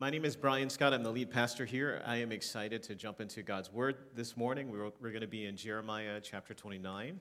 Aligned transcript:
My 0.00 0.10
name 0.10 0.24
is 0.24 0.36
Brian 0.36 0.70
Scott. 0.70 0.94
I'm 0.94 1.02
the 1.02 1.10
lead 1.10 1.28
pastor 1.28 1.64
here. 1.64 2.00
I 2.06 2.18
am 2.18 2.30
excited 2.30 2.84
to 2.84 2.94
jump 2.94 3.20
into 3.20 3.42
God's 3.42 3.72
Word 3.72 3.96
this 4.14 4.36
morning. 4.36 4.70
We're, 4.70 4.92
we're 5.00 5.10
going 5.10 5.22
to 5.22 5.26
be 5.26 5.46
in 5.46 5.56
Jeremiah 5.56 6.20
chapter 6.22 6.54
29 6.54 7.18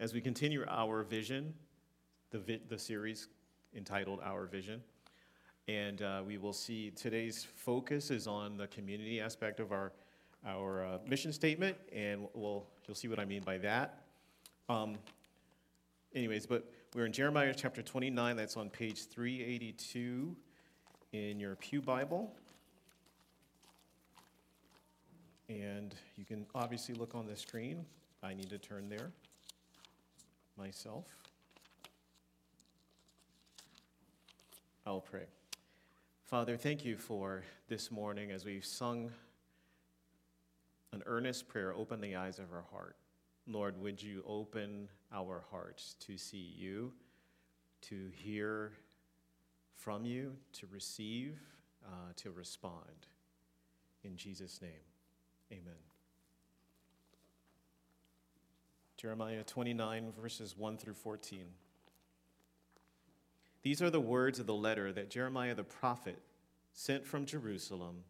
as 0.00 0.12
we 0.12 0.20
continue 0.20 0.66
our 0.68 1.02
vision, 1.02 1.54
the, 2.30 2.40
vi- 2.40 2.60
the 2.68 2.78
series 2.78 3.28
entitled 3.74 4.20
Our 4.22 4.44
Vision. 4.44 4.82
And 5.66 6.02
uh, 6.02 6.20
we 6.26 6.36
will 6.36 6.52
see 6.52 6.90
today's 6.90 7.46
focus 7.56 8.10
is 8.10 8.26
on 8.26 8.58
the 8.58 8.66
community 8.66 9.18
aspect 9.22 9.58
of 9.58 9.72
our, 9.72 9.90
our 10.46 10.84
uh, 10.84 10.98
mission 11.08 11.32
statement, 11.32 11.74
and 11.90 12.28
we'll, 12.34 12.66
you'll 12.86 12.96
see 12.96 13.08
what 13.08 13.18
I 13.18 13.24
mean 13.24 13.40
by 13.40 13.56
that. 13.56 14.02
Um, 14.68 14.98
anyways, 16.14 16.44
but 16.44 16.70
we're 16.94 17.06
in 17.06 17.12
Jeremiah 17.12 17.54
chapter 17.56 17.80
29, 17.80 18.36
that's 18.36 18.58
on 18.58 18.68
page 18.68 19.06
382 19.06 20.36
in 21.14 21.38
your 21.38 21.54
Pew 21.54 21.80
Bible. 21.80 22.34
And 25.48 25.94
you 26.16 26.24
can 26.24 26.44
obviously 26.56 26.96
look 26.96 27.14
on 27.14 27.24
the 27.24 27.36
screen. 27.36 27.86
I 28.20 28.34
need 28.34 28.50
to 28.50 28.58
turn 28.58 28.88
there 28.88 29.12
myself. 30.58 31.04
I'll 34.84 35.00
pray. 35.00 35.26
Father, 36.24 36.56
thank 36.56 36.84
you 36.84 36.96
for 36.96 37.44
this 37.68 37.92
morning 37.92 38.32
as 38.32 38.44
we've 38.44 38.64
sung 38.64 39.12
an 40.92 41.04
earnest 41.06 41.46
prayer, 41.46 41.72
open 41.74 42.00
the 42.00 42.16
eyes 42.16 42.40
of 42.40 42.52
our 42.52 42.64
heart. 42.72 42.96
Lord, 43.46 43.80
would 43.80 44.02
you 44.02 44.24
open 44.26 44.88
our 45.12 45.44
hearts 45.52 45.94
to 46.00 46.18
see 46.18 46.54
you, 46.56 46.92
to 47.82 48.10
hear 48.12 48.72
from 49.76 50.04
you, 50.04 50.36
to 50.54 50.66
receive, 50.70 51.38
uh, 51.84 52.12
to 52.16 52.30
respond. 52.30 53.06
In 54.02 54.16
Jesus' 54.16 54.60
name, 54.60 54.70
amen. 55.52 55.74
Jeremiah 58.96 59.42
29, 59.44 60.12
verses 60.18 60.56
1 60.56 60.78
through 60.78 60.94
14. 60.94 61.46
These 63.62 63.82
are 63.82 63.90
the 63.90 64.00
words 64.00 64.38
of 64.38 64.46
the 64.46 64.54
letter 64.54 64.92
that 64.92 65.10
Jeremiah 65.10 65.54
the 65.54 65.64
prophet 65.64 66.20
sent 66.72 67.06
from 67.06 67.24
Jerusalem 67.24 68.04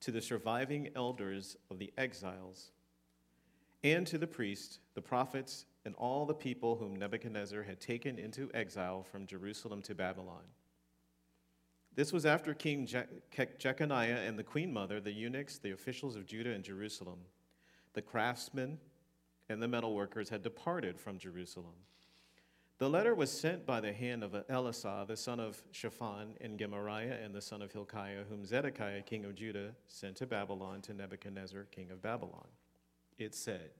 to 0.00 0.10
the 0.10 0.20
surviving 0.20 0.90
elders 0.94 1.56
of 1.70 1.78
the 1.78 1.92
exiles 1.96 2.70
and 3.84 4.06
to 4.06 4.18
the 4.18 4.26
priests, 4.26 4.78
the 4.94 5.02
prophets, 5.02 5.64
and 5.84 5.94
all 5.96 6.24
the 6.24 6.34
people 6.34 6.76
whom 6.76 6.94
Nebuchadnezzar 6.94 7.62
had 7.62 7.80
taken 7.80 8.18
into 8.18 8.50
exile 8.54 9.02
from 9.02 9.26
Jerusalem 9.26 9.82
to 9.82 9.94
Babylon. 9.94 10.44
This 11.94 12.12
was 12.12 12.24
after 12.24 12.54
King 12.54 12.86
Je- 12.86 13.04
Jeconiah 13.58 14.26
and 14.26 14.38
the 14.38 14.42
queen 14.42 14.72
mother, 14.72 15.00
the 15.00 15.12
eunuchs, 15.12 15.58
the 15.58 15.72
officials 15.72 16.16
of 16.16 16.26
Judah 16.26 16.52
and 16.52 16.64
Jerusalem, 16.64 17.18
the 17.92 18.02
craftsmen, 18.02 18.78
and 19.48 19.62
the 19.62 19.66
metalworkers 19.66 20.30
had 20.30 20.42
departed 20.42 20.98
from 20.98 21.18
Jerusalem. 21.18 21.74
The 22.78 22.88
letter 22.88 23.14
was 23.14 23.30
sent 23.30 23.66
by 23.66 23.80
the 23.80 23.92
hand 23.92 24.24
of 24.24 24.32
Elasah, 24.32 25.06
the 25.06 25.16
son 25.16 25.38
of 25.38 25.62
Shaphan, 25.70 26.34
and 26.40 26.58
Gemariah, 26.58 27.18
and 27.22 27.34
the 27.34 27.42
son 27.42 27.62
of 27.62 27.70
Hilkiah, 27.70 28.24
whom 28.28 28.44
Zedekiah, 28.44 29.02
king 29.02 29.24
of 29.24 29.34
Judah, 29.34 29.72
sent 29.86 30.16
to 30.16 30.26
Babylon 30.26 30.80
to 30.82 30.94
Nebuchadnezzar, 30.94 31.64
king 31.70 31.90
of 31.90 32.02
Babylon. 32.02 32.48
It 33.18 33.34
said, 33.34 33.70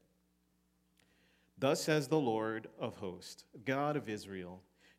Thus 1.59 1.83
says 1.83 2.09
the 2.09 2.21
Lord 2.21 2.69
of 2.79 2.97
hosts, 2.97 3.45
God 3.65 3.97
of 3.97 4.09
Israel 4.09 4.61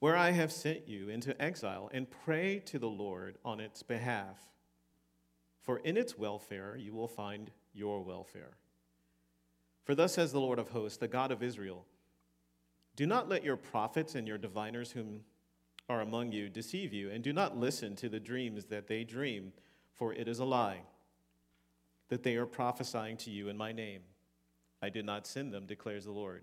where 0.00 0.16
I 0.16 0.32
have 0.32 0.50
sent 0.50 0.88
you 0.88 1.08
into 1.08 1.40
exile, 1.40 1.90
and 1.92 2.10
pray 2.24 2.58
to 2.66 2.78
the 2.78 2.88
Lord 2.88 3.38
on 3.44 3.60
its 3.60 3.82
behalf. 3.82 4.38
For 5.62 5.78
in 5.78 5.96
its 5.96 6.18
welfare 6.18 6.76
you 6.76 6.94
will 6.94 7.08
find 7.08 7.50
your 7.72 8.02
welfare. 8.02 8.56
For 9.84 9.94
thus 9.94 10.14
says 10.14 10.32
the 10.32 10.40
Lord 10.40 10.58
of 10.58 10.70
hosts, 10.70 10.98
the 10.98 11.08
God 11.08 11.30
of 11.30 11.42
Israel 11.42 11.86
Do 12.96 13.06
not 13.06 13.28
let 13.28 13.44
your 13.44 13.56
prophets 13.56 14.14
and 14.14 14.26
your 14.26 14.38
diviners 14.38 14.90
whom 14.90 15.20
are 15.88 16.00
among 16.00 16.32
you 16.32 16.48
deceive 16.48 16.92
you, 16.92 17.10
and 17.10 17.22
do 17.22 17.32
not 17.32 17.56
listen 17.56 17.94
to 17.96 18.08
the 18.08 18.20
dreams 18.20 18.64
that 18.66 18.86
they 18.86 19.04
dream, 19.04 19.52
for 19.92 20.12
it 20.14 20.28
is 20.28 20.38
a 20.38 20.44
lie 20.44 20.80
that 22.08 22.22
they 22.22 22.36
are 22.36 22.46
prophesying 22.46 23.16
to 23.16 23.30
you 23.30 23.48
in 23.48 23.56
my 23.56 23.72
name. 23.72 24.02
I 24.82 24.88
did 24.88 25.04
not 25.04 25.26
send 25.26 25.52
them, 25.52 25.66
declares 25.66 26.04
the 26.04 26.12
Lord. 26.12 26.42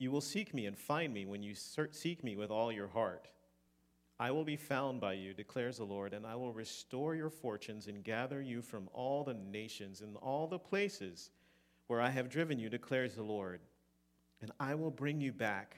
You 0.00 0.10
will 0.10 0.22
seek 0.22 0.54
me 0.54 0.64
and 0.64 0.76
find 0.76 1.12
me 1.12 1.26
when 1.26 1.42
you 1.42 1.54
seek 1.54 2.24
me 2.24 2.34
with 2.34 2.50
all 2.50 2.72
your 2.72 2.88
heart. 2.88 3.28
I 4.18 4.30
will 4.30 4.44
be 4.44 4.56
found 4.56 4.98
by 4.98 5.12
you, 5.12 5.34
declares 5.34 5.76
the 5.76 5.84
Lord, 5.84 6.14
and 6.14 6.26
I 6.26 6.36
will 6.36 6.54
restore 6.54 7.14
your 7.14 7.28
fortunes 7.28 7.86
and 7.86 8.02
gather 8.02 8.40
you 8.40 8.62
from 8.62 8.88
all 8.94 9.24
the 9.24 9.34
nations 9.34 10.00
and 10.00 10.16
all 10.16 10.46
the 10.46 10.58
places 10.58 11.30
where 11.86 12.00
I 12.00 12.08
have 12.08 12.30
driven 12.30 12.58
you, 12.58 12.70
declares 12.70 13.14
the 13.14 13.22
Lord. 13.22 13.60
And 14.40 14.50
I 14.58 14.74
will 14.74 14.90
bring 14.90 15.20
you 15.20 15.32
back 15.32 15.76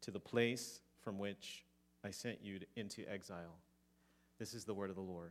to 0.00 0.10
the 0.10 0.18
place 0.18 0.80
from 1.00 1.20
which 1.20 1.64
I 2.04 2.10
sent 2.10 2.38
you 2.42 2.58
into 2.74 3.08
exile. 3.08 3.58
This 4.40 4.54
is 4.54 4.64
the 4.64 4.74
word 4.74 4.90
of 4.90 4.96
the 4.96 5.02
Lord. 5.02 5.30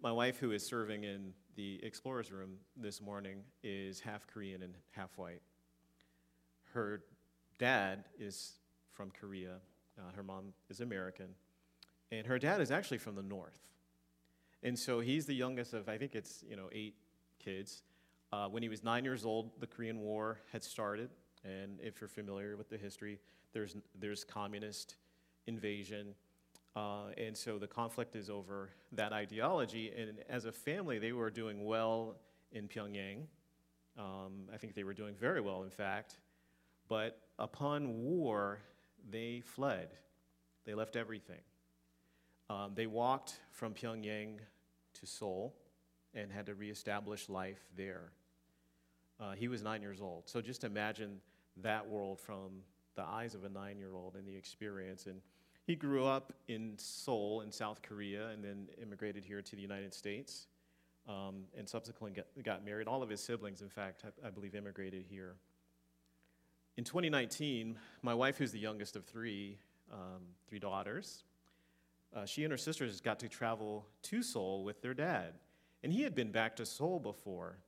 My 0.00 0.12
wife, 0.12 0.38
who 0.38 0.52
is 0.52 0.64
serving 0.64 1.02
in 1.02 1.32
the 1.58 1.80
explorer's 1.82 2.30
room 2.30 2.52
this 2.76 3.00
morning 3.00 3.42
is 3.64 3.98
half 3.98 4.28
Korean 4.28 4.62
and 4.62 4.74
half 4.92 5.10
white. 5.18 5.42
Her 6.72 7.02
dad 7.58 8.04
is 8.16 8.52
from 8.92 9.10
Korea, 9.10 9.56
uh, 9.98 10.12
her 10.14 10.22
mom 10.22 10.52
is 10.70 10.80
American, 10.80 11.26
and 12.12 12.24
her 12.28 12.38
dad 12.38 12.60
is 12.60 12.70
actually 12.70 12.98
from 12.98 13.16
the 13.16 13.24
north. 13.24 13.58
And 14.62 14.78
so 14.78 15.00
he's 15.00 15.26
the 15.26 15.34
youngest 15.34 15.74
of, 15.74 15.88
I 15.88 15.98
think 15.98 16.14
it's, 16.14 16.44
you 16.48 16.54
know, 16.54 16.68
eight 16.70 16.94
kids. 17.40 17.82
Uh, 18.32 18.46
when 18.46 18.62
he 18.62 18.68
was 18.68 18.84
nine 18.84 19.02
years 19.02 19.24
old, 19.24 19.50
the 19.58 19.66
Korean 19.66 19.98
War 19.98 20.38
had 20.52 20.62
started. 20.62 21.10
And 21.44 21.80
if 21.82 22.00
you're 22.00 22.06
familiar 22.06 22.56
with 22.56 22.70
the 22.70 22.78
history, 22.78 23.18
there's, 23.52 23.76
there's 23.98 24.22
communist 24.22 24.94
invasion. 25.48 26.14
Uh, 26.78 27.10
and 27.16 27.36
so 27.36 27.58
the 27.58 27.66
conflict 27.66 28.14
is 28.14 28.30
over 28.30 28.70
that 28.92 29.12
ideology. 29.12 29.90
And 29.96 30.18
as 30.28 30.44
a 30.44 30.52
family, 30.52 31.00
they 31.00 31.10
were 31.12 31.28
doing 31.28 31.64
well 31.64 32.14
in 32.52 32.68
Pyongyang. 32.68 33.22
Um, 33.98 34.48
I 34.52 34.58
think 34.58 34.74
they 34.74 34.84
were 34.84 34.94
doing 34.94 35.16
very 35.16 35.40
well, 35.40 35.64
in 35.64 35.70
fact. 35.70 36.18
But 36.86 37.18
upon 37.36 38.04
war, 38.04 38.60
they 39.10 39.42
fled. 39.44 39.88
They 40.66 40.74
left 40.74 40.94
everything. 40.94 41.40
Um, 42.48 42.72
they 42.76 42.86
walked 42.86 43.40
from 43.50 43.74
Pyongyang 43.74 44.38
to 45.00 45.06
Seoul 45.06 45.56
and 46.14 46.30
had 46.30 46.46
to 46.46 46.54
reestablish 46.54 47.28
life 47.28 47.66
there. 47.76 48.12
Uh, 49.18 49.32
he 49.32 49.48
was 49.48 49.64
nine 49.64 49.82
years 49.82 50.00
old. 50.00 50.28
So 50.28 50.40
just 50.40 50.62
imagine 50.62 51.18
that 51.56 51.88
world 51.88 52.20
from 52.20 52.62
the 52.94 53.02
eyes 53.02 53.34
of 53.34 53.42
a 53.42 53.48
nine 53.48 53.78
year 53.78 53.96
old 53.96 54.14
and 54.14 54.28
the 54.28 54.36
experience. 54.36 55.06
And 55.06 55.20
he 55.68 55.76
grew 55.76 56.06
up 56.06 56.32
in 56.48 56.72
Seoul 56.78 57.42
in 57.42 57.52
South 57.52 57.82
Korea 57.82 58.28
and 58.28 58.42
then 58.42 58.68
immigrated 58.80 59.22
here 59.22 59.42
to 59.42 59.54
the 59.54 59.60
United 59.60 59.92
States 59.92 60.46
um, 61.06 61.44
and 61.58 61.68
subsequently 61.68 62.16
got, 62.16 62.42
got, 62.42 62.64
married. 62.64 62.88
All 62.88 63.02
of 63.02 63.10
his 63.10 63.20
siblings, 63.20 63.60
in 63.60 63.68
fact, 63.68 64.02
I, 64.02 64.28
I 64.28 64.30
believe, 64.30 64.54
immigrated 64.54 65.04
here. 65.06 65.34
In 66.78 66.84
2019, 66.84 67.76
my 68.00 68.14
wife, 68.14 68.38
who's 68.38 68.50
the 68.50 68.58
youngest 68.58 68.96
of 68.96 69.04
three, 69.04 69.58
um, 69.92 70.22
three 70.48 70.58
daughters, 70.58 71.24
uh, 72.16 72.24
she 72.24 72.44
and 72.44 72.50
her 72.50 72.56
sisters 72.56 73.02
got 73.02 73.20
to 73.20 73.28
travel 73.28 73.84
to 74.04 74.22
Seoul 74.22 74.64
with 74.64 74.80
their 74.80 74.94
dad. 74.94 75.34
And 75.82 75.92
he 75.92 76.00
had 76.00 76.14
been 76.14 76.32
back 76.32 76.56
to 76.56 76.64
Seoul 76.64 76.98
before. 76.98 77.58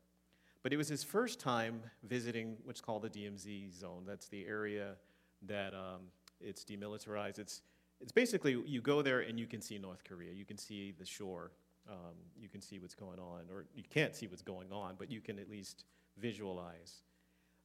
But 0.63 0.73
it 0.73 0.79
was 0.79 0.89
his 0.89 1.05
first 1.05 1.39
time 1.39 1.83
visiting 2.03 2.57
what's 2.65 2.81
called 2.81 3.03
the 3.03 3.11
DMZ 3.11 3.79
zone. 3.79 4.05
That's 4.07 4.29
the 4.29 4.47
area 4.47 4.95
that 5.43 5.75
um, 5.75 6.01
it's 6.41 6.65
demilitarized. 6.65 7.39
It's, 7.39 7.61
it's 8.01 8.13
basically 8.13 8.63
you 8.67 8.81
go 8.81 9.03
there 9.03 9.21
and 9.21 9.39
you 9.39 9.47
can 9.47 9.61
see 9.61 9.79
North 9.79 10.05
Korea. 10.05 10.33
You 10.33 10.45
can 10.45 10.59
see 10.59 10.93
the 10.99 11.05
shore. 11.05 11.51
Um, 11.89 12.15
you 12.41 12.49
can 12.49 12.61
see 12.61 12.79
what's 12.79 12.95
going 12.95 13.19
on. 13.19 13.43
Or 13.53 13.67
you 13.75 13.85
can't 13.89 14.15
see 14.15 14.27
what's 14.27 14.43
going 14.43 14.73
on, 14.73 14.95
but 14.99 15.11
you 15.11 15.21
can 15.21 15.39
at 15.39 15.51
least 15.51 15.85
visualize. 16.17 17.03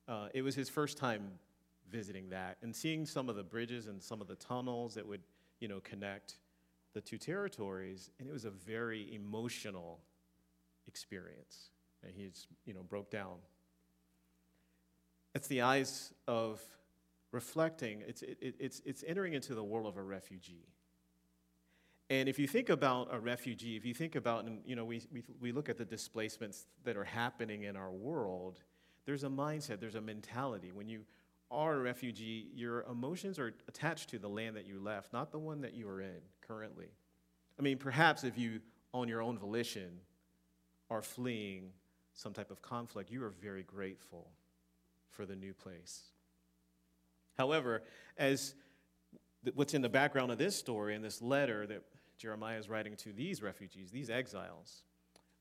Uh, 0.08 0.28
it 0.34 0.42
was 0.42 0.56
his 0.56 0.70
first 0.70 0.98
time 0.98 1.32
visiting 1.90 2.30
that 2.30 2.58
and 2.62 2.76
seeing 2.76 3.06
some 3.06 3.30
of 3.30 3.36
the 3.36 3.44
bridges 3.44 3.88
and 3.88 4.02
some 4.02 4.22
of 4.22 4.28
the 4.28 4.36
tunnels 4.36 4.96
that 4.96 5.08
would 5.08 5.22
you 5.60 5.68
know, 5.68 5.80
connect 5.82 6.38
the 6.94 7.02
two 7.02 7.18
territories. 7.18 8.12
And 8.20 8.28
it 8.28 8.32
was 8.32 8.46
a 8.46 8.50
very 8.50 9.14
emotional 9.14 10.00
experience. 10.88 11.70
And 12.04 12.14
he 12.16 12.28
just, 12.28 12.48
you 12.66 12.74
know, 12.74 12.84
broke 12.84 13.10
down. 13.10 13.36
It's 15.34 15.48
the 15.48 15.62
eyes 15.62 16.14
of 16.28 16.62
reflecting, 17.36 18.02
it's, 18.08 18.22
it, 18.22 18.38
it's, 18.42 18.82
it's 18.86 19.04
entering 19.06 19.34
into 19.34 19.54
the 19.54 19.64
world 19.64 19.88
of 19.88 19.98
a 19.98 20.02
refugee. 20.02 20.70
And 22.10 22.30
if 22.30 22.40
you 22.40 22.48
think 22.48 22.70
about 22.70 23.10
a 23.12 23.20
refugee, 23.20 23.76
if 23.76 23.86
you 23.86 23.94
think 23.94 24.16
about, 24.16 24.46
and 24.46 24.62
you 24.66 24.76
know, 24.76 24.86
we, 24.86 25.02
we, 25.12 25.22
we 25.42 25.52
look 25.52 25.68
at 25.68 25.78
the 25.78 25.86
displacements 25.86 26.66
that 26.86 26.96
are 26.96 27.04
happening 27.04 27.64
in 27.64 27.76
our 27.76 27.92
world, 27.92 28.64
there's 29.06 29.26
a 29.26 29.30
mindset, 29.30 29.82
there's 29.82 29.96
a 29.96 30.02
mentality. 30.02 30.72
When 30.72 30.88
you 30.88 31.02
are 31.52 31.76
a 31.76 31.80
refugee, 31.80 32.48
your 32.56 32.84
emotions 32.84 33.38
are 33.38 33.54
attached 33.68 34.10
to 34.12 34.20
the 34.20 34.30
land 34.30 34.56
that 34.56 34.66
you 34.66 34.80
left, 34.80 35.12
not 35.12 35.32
the 35.32 35.40
one 35.40 35.62
that 35.62 35.74
you 35.74 35.90
are 35.90 36.00
in 36.00 36.22
currently. 36.42 36.88
I 37.60 37.62
mean, 37.62 37.78
perhaps 37.78 38.24
if 38.24 38.38
you, 38.38 38.62
on 38.94 39.10
your 39.10 39.22
own 39.22 39.38
volition, 39.38 40.00
are 40.90 41.02
fleeing 41.02 41.72
some 42.14 42.32
type 42.32 42.50
of 42.50 42.62
conflict, 42.62 43.12
you 43.12 43.24
are 43.26 43.30
very 43.30 43.64
grateful 43.64 44.30
for 45.10 45.26
the 45.26 45.36
new 45.36 45.54
place. 45.54 46.15
However, 47.38 47.84
as 48.18 48.56
th- 49.44 49.56
what's 49.56 49.74
in 49.74 49.82
the 49.82 49.90
background 49.90 50.32
of 50.32 50.38
this 50.38 50.56
story 50.56 50.96
and 50.96 51.04
this 51.04 51.22
letter 51.22 51.68
that 51.68 51.84
Jeremiah 52.18 52.58
is 52.58 52.70
writing 52.70 52.96
to 52.98 53.12
these 53.12 53.42
refugees, 53.42 53.92
these 53.92 54.10
exiles, 54.10 54.84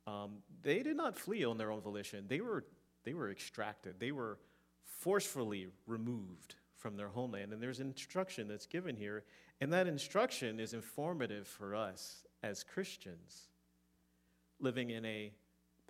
um, 0.06 0.38
they 0.62 0.82
did 0.82 0.96
not 0.96 1.16
flee 1.16 1.44
on 1.44 1.56
their 1.56 1.70
own 1.70 1.80
volition. 1.80 2.26
They 2.28 2.40
were, 2.40 2.64
they 3.04 3.14
were 3.14 3.30
extracted, 3.30 3.96
they 3.98 4.12
were 4.12 4.38
forcefully 4.84 5.68
removed 5.86 6.56
from 6.76 6.96
their 6.96 7.08
homeland. 7.08 7.52
And 7.52 7.62
there's 7.62 7.80
instruction 7.80 8.48
that's 8.48 8.66
given 8.66 8.96
here, 8.96 9.24
and 9.60 9.72
that 9.72 9.86
instruction 9.86 10.60
is 10.60 10.74
informative 10.74 11.46
for 11.46 11.74
us 11.74 12.24
as 12.42 12.62
Christians 12.62 13.48
living 14.60 14.90
in 14.90 15.04
a 15.04 15.32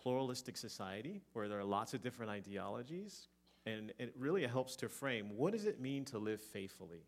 pluralistic 0.01 0.57
society 0.57 1.21
where 1.33 1.49
there 1.49 1.59
are 1.59 1.65
lots 1.65 1.95
of 1.95 2.03
different 2.03 2.31
ideologies, 2.31 3.29
and 3.67 3.93
it 3.99 4.15
really 4.19 4.47
helps 4.47 4.77
to 4.77 4.89
frame 4.89 5.31
what 5.37 5.53
does 5.53 5.65
it 5.65 5.81
mean 5.81 6.05
to 6.07 6.19
live 6.19 6.41
faithfully? 6.41 7.05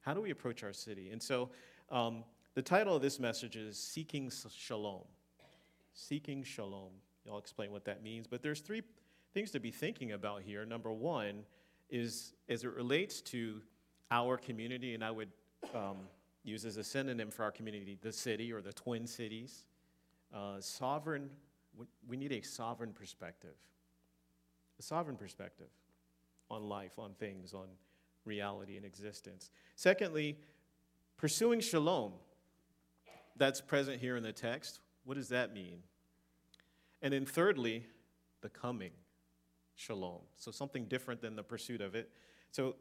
How 0.00 0.14
do 0.14 0.20
we 0.20 0.30
approach 0.30 0.62
our 0.62 0.72
city? 0.72 1.10
And 1.10 1.22
so 1.22 1.50
um, 1.90 2.24
the 2.54 2.62
title 2.62 2.96
of 2.96 3.02
this 3.02 3.18
message 3.18 3.56
is 3.56 3.78
Seeking 3.78 4.30
Shalom. 4.54 5.04
Seeking 5.92 6.42
Shalom. 6.42 6.90
I'll 7.30 7.38
explain 7.38 7.72
what 7.72 7.84
that 7.86 8.02
means, 8.02 8.26
but 8.26 8.42
there's 8.42 8.60
three 8.60 8.82
things 9.32 9.50
to 9.52 9.60
be 9.60 9.70
thinking 9.70 10.12
about 10.12 10.42
here. 10.42 10.66
Number 10.66 10.92
one 10.92 11.44
is 11.88 12.34
as 12.48 12.64
it 12.64 12.72
relates 12.74 13.20
to 13.22 13.62
our 14.10 14.36
community, 14.36 14.94
and 14.94 15.02
I 15.02 15.10
would 15.10 15.30
um, 15.74 15.96
use 16.42 16.64
as 16.64 16.76
a 16.76 16.84
synonym 16.84 17.30
for 17.30 17.42
our 17.42 17.50
community 17.50 17.96
the 18.00 18.12
city 18.12 18.52
or 18.52 18.60
the 18.60 18.72
Twin 18.72 19.06
Cities. 19.06 19.64
Uh, 20.34 20.60
sovereign, 20.60 21.30
we 22.06 22.16
need 22.16 22.32
a 22.32 22.42
sovereign 22.42 22.92
perspective. 22.92 23.56
A 24.78 24.82
sovereign 24.82 25.16
perspective 25.16 25.68
on 26.50 26.68
life, 26.68 26.98
on 26.98 27.12
things, 27.14 27.54
on 27.54 27.66
reality 28.24 28.76
and 28.76 28.84
existence. 28.84 29.50
Secondly, 29.76 30.36
pursuing 31.16 31.60
shalom. 31.60 32.12
That's 33.36 33.60
present 33.60 34.00
here 34.00 34.16
in 34.16 34.22
the 34.22 34.32
text. 34.32 34.80
What 35.04 35.14
does 35.14 35.28
that 35.28 35.52
mean? 35.52 35.78
And 37.02 37.12
then 37.12 37.26
thirdly, 37.26 37.86
the 38.40 38.48
coming 38.48 38.92
shalom. 39.74 40.20
So 40.36 40.50
something 40.50 40.86
different 40.86 41.20
than 41.20 41.36
the 41.36 41.42
pursuit 41.42 41.80
of 41.80 41.94
it. 41.94 42.10
So 42.50 42.76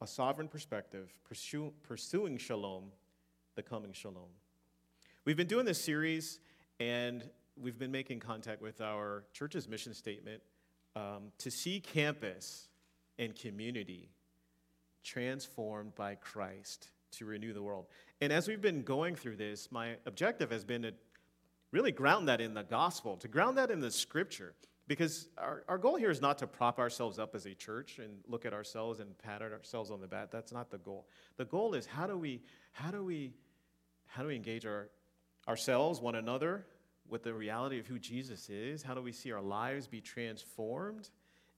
a 0.00 0.06
sovereign 0.06 0.48
perspective, 0.48 1.10
pursue, 1.24 1.72
pursuing 1.82 2.38
shalom, 2.38 2.84
the 3.56 3.62
coming 3.62 3.92
shalom. 3.92 4.30
We've 5.24 5.36
been 5.36 5.48
doing 5.48 5.66
this 5.66 5.82
series, 5.82 6.38
and 6.78 7.28
we've 7.60 7.78
been 7.78 7.90
making 7.90 8.20
contact 8.20 8.62
with 8.62 8.80
our 8.80 9.24
church's 9.32 9.68
mission 9.68 9.92
statement 9.92 10.40
um, 10.98 11.32
to 11.38 11.50
see 11.50 11.80
campus 11.80 12.68
and 13.18 13.34
community 13.34 14.10
transformed 15.04 15.94
by 15.94 16.14
Christ 16.16 16.90
to 17.12 17.24
renew 17.24 17.52
the 17.52 17.62
world. 17.62 17.86
And 18.20 18.32
as 18.32 18.48
we've 18.48 18.60
been 18.60 18.82
going 18.82 19.14
through 19.14 19.36
this, 19.36 19.70
my 19.70 19.96
objective 20.06 20.50
has 20.50 20.64
been 20.64 20.82
to 20.82 20.92
really 21.70 21.92
ground 21.92 22.28
that 22.28 22.40
in 22.40 22.54
the 22.54 22.62
gospel, 22.62 23.16
to 23.18 23.28
ground 23.28 23.58
that 23.58 23.70
in 23.70 23.80
the 23.80 23.90
scripture. 23.90 24.54
Because 24.86 25.28
our, 25.36 25.64
our 25.68 25.76
goal 25.76 25.96
here 25.96 26.10
is 26.10 26.22
not 26.22 26.38
to 26.38 26.46
prop 26.46 26.78
ourselves 26.78 27.18
up 27.18 27.34
as 27.34 27.44
a 27.44 27.54
church 27.54 27.98
and 27.98 28.10
look 28.26 28.46
at 28.46 28.54
ourselves 28.54 29.00
and 29.00 29.16
pat 29.18 29.42
ourselves 29.42 29.90
on 29.90 30.00
the 30.00 30.06
back. 30.06 30.30
That's 30.30 30.52
not 30.52 30.70
the 30.70 30.78
goal. 30.78 31.06
The 31.36 31.44
goal 31.44 31.74
is 31.74 31.84
how 31.84 32.06
do 32.06 32.16
we, 32.16 32.40
how 32.72 32.90
do 32.90 33.04
we, 33.04 33.34
how 34.06 34.22
do 34.22 34.28
we 34.28 34.36
engage 34.36 34.64
our, 34.64 34.88
ourselves, 35.46 36.00
one 36.00 36.14
another, 36.14 36.64
with 37.08 37.22
the 37.22 37.32
reality 37.32 37.78
of 37.78 37.86
who 37.86 37.98
Jesus 37.98 38.48
is? 38.50 38.82
How 38.82 38.94
do 38.94 39.02
we 39.02 39.12
see 39.12 39.32
our 39.32 39.40
lives 39.40 39.86
be 39.86 40.00
transformed? 40.00 41.10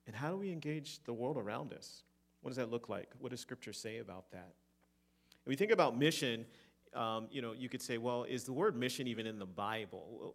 And 0.07 0.15
how 0.15 0.31
do 0.31 0.37
we 0.37 0.51
engage 0.53 1.03
the 1.05 1.13
world 1.13 1.37
around 1.37 1.73
us? 1.73 2.03
What 2.43 2.51
does 2.51 2.57
that 2.57 2.71
look 2.71 2.89
like? 2.89 3.11
What 3.19 3.31
does 3.31 3.41
Scripture 3.41 3.73
say 3.73 3.99
about 3.99 4.31
that? 4.33 4.55
When 5.45 5.53
we 5.53 5.57
think 5.57 5.73
about 5.73 5.97
mission, 5.97 6.47
um, 6.95 7.29
you 7.31 7.43
know, 7.43 7.53
you 7.53 7.69
could 7.69 7.83
say, 7.83 7.99
well, 7.99 8.25
is 8.25 8.45
the 8.45 8.53
word 8.53 8.77
mission 8.77 9.07
even 9.07 9.27
in 9.27 9.39
the 9.39 9.47
Bible? 9.47 10.35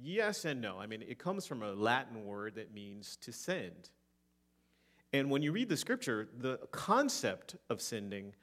Yes 0.00 0.44
and 0.44 0.60
no. 0.60 0.78
I 0.78 0.86
mean, 0.86 1.02
it 1.02 1.18
comes 1.18 1.46
from 1.46 1.62
a 1.62 1.72
Latin 1.72 2.24
word 2.24 2.56
that 2.56 2.74
means 2.74 3.16
to 3.22 3.32
send. 3.32 3.90
And 5.12 5.30
when 5.30 5.42
you 5.42 5.52
read 5.52 5.68
the 5.68 5.76
Scripture, 5.76 6.28
the 6.36 6.58
concept 6.70 7.56
of 7.70 7.80
sending 7.80 8.34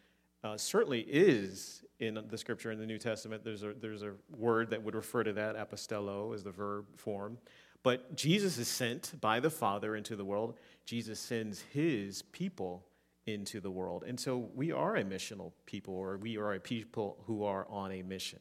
uh, 0.44 0.58
certainly 0.58 1.02
is 1.02 1.83
in 2.00 2.19
the 2.30 2.38
scripture 2.38 2.72
in 2.72 2.80
the 2.80 2.86
New 2.86 2.98
Testament. 2.98 3.44
There's 3.44 3.63
a, 3.63 3.74
there's 3.74 4.04
a 4.04 4.13
word 4.36 4.69
that 4.72 4.84
would 4.84 4.96
refer 4.96 5.24
to 5.24 5.34
that, 5.34 5.56
apostello, 5.56 6.34
as 6.34 6.44
the 6.44 6.51
verb 6.51 6.86
form. 6.98 7.38
But 7.84 8.15
Jesus 8.15 8.58
is 8.58 8.68
sent 8.68 9.13
by 9.20 9.39
the 9.39 9.50
Father 9.50 9.96
into 9.96 10.15
the 10.15 10.25
world. 10.25 10.58
Jesus 10.86 11.20
sends 11.20 11.62
his 11.74 12.22
people 12.22 12.86
into 13.25 13.60
the 13.60 13.72
world. 13.72 14.03
And 14.08 14.20
so 14.20 14.50
we 14.56 14.72
are 14.72 14.96
a 14.96 15.03
missional 15.03 15.51
people, 15.65 15.94
or 15.94 16.18
we 16.18 16.38
are 16.38 16.53
a 16.53 16.60
people 16.60 17.18
who 17.25 17.44
are 17.44 17.68
on 17.70 17.91
a 17.91 18.01
mission. 18.01 18.39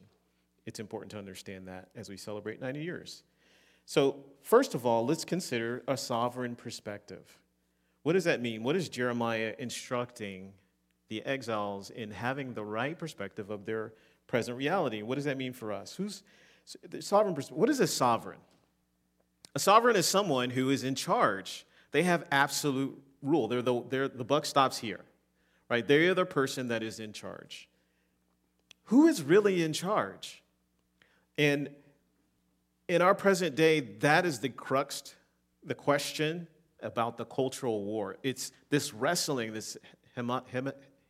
It's 0.65 0.79
important 0.79 1.11
to 1.11 1.17
understand 1.17 1.67
that 1.67 1.89
as 1.95 2.09
we 2.09 2.17
celebrate 2.17 2.61
90 2.61 2.81
years. 2.81 3.23
So, 3.85 4.23
first 4.41 4.75
of 4.75 4.85
all, 4.85 5.05
let's 5.05 5.25
consider 5.25 5.83
a 5.89 5.97
sovereign 5.97 6.55
perspective. 6.55 7.37
What 8.03 8.13
does 8.13 8.23
that 8.23 8.41
mean? 8.41 8.63
What 8.63 8.77
is 8.77 8.87
Jeremiah 8.87 9.55
instructing 9.59 10.53
the 11.09 11.25
exiles 11.25 11.89
in 11.89 12.11
having 12.11 12.53
the 12.53 12.63
right 12.63 12.97
perspective 12.97 13.49
of 13.49 13.65
their 13.65 13.93
present 14.27 14.57
reality. 14.57 15.01
What 15.01 15.15
does 15.15 15.25
that 15.25 15.37
mean 15.37 15.53
for 15.53 15.71
us? 15.71 15.95
Who's 15.95 16.23
the 16.87 17.01
sovereign? 17.01 17.35
What 17.49 17.69
is 17.69 17.79
a 17.79 17.87
sovereign? 17.87 18.39
A 19.55 19.59
sovereign 19.59 19.95
is 19.95 20.07
someone 20.07 20.49
who 20.49 20.69
is 20.69 20.83
in 20.83 20.95
charge. 20.95 21.65
They 21.91 22.03
have 22.03 22.25
absolute 22.31 22.99
rule. 23.21 23.47
They're 23.47 23.61
the, 23.61 23.83
they're, 23.89 24.07
the 24.07 24.23
buck 24.23 24.45
stops 24.45 24.77
here, 24.77 25.01
right? 25.69 25.87
They 25.87 26.07
are 26.07 26.13
the 26.13 26.25
person 26.25 26.69
that 26.69 26.81
is 26.81 26.99
in 26.99 27.13
charge. 27.13 27.69
Who 28.85 29.07
is 29.07 29.21
really 29.21 29.63
in 29.63 29.73
charge? 29.73 30.43
And 31.37 31.69
in 32.87 33.01
our 33.01 33.15
present 33.15 33.55
day, 33.55 33.79
that 33.79 34.25
is 34.25 34.39
the 34.39 34.49
crux, 34.49 35.15
the 35.63 35.75
question 35.75 36.47
about 36.81 37.17
the 37.17 37.25
cultural 37.25 37.83
war. 37.83 38.17
It's 38.23 38.51
this 38.69 38.93
wrestling, 38.93 39.53
this 39.53 39.77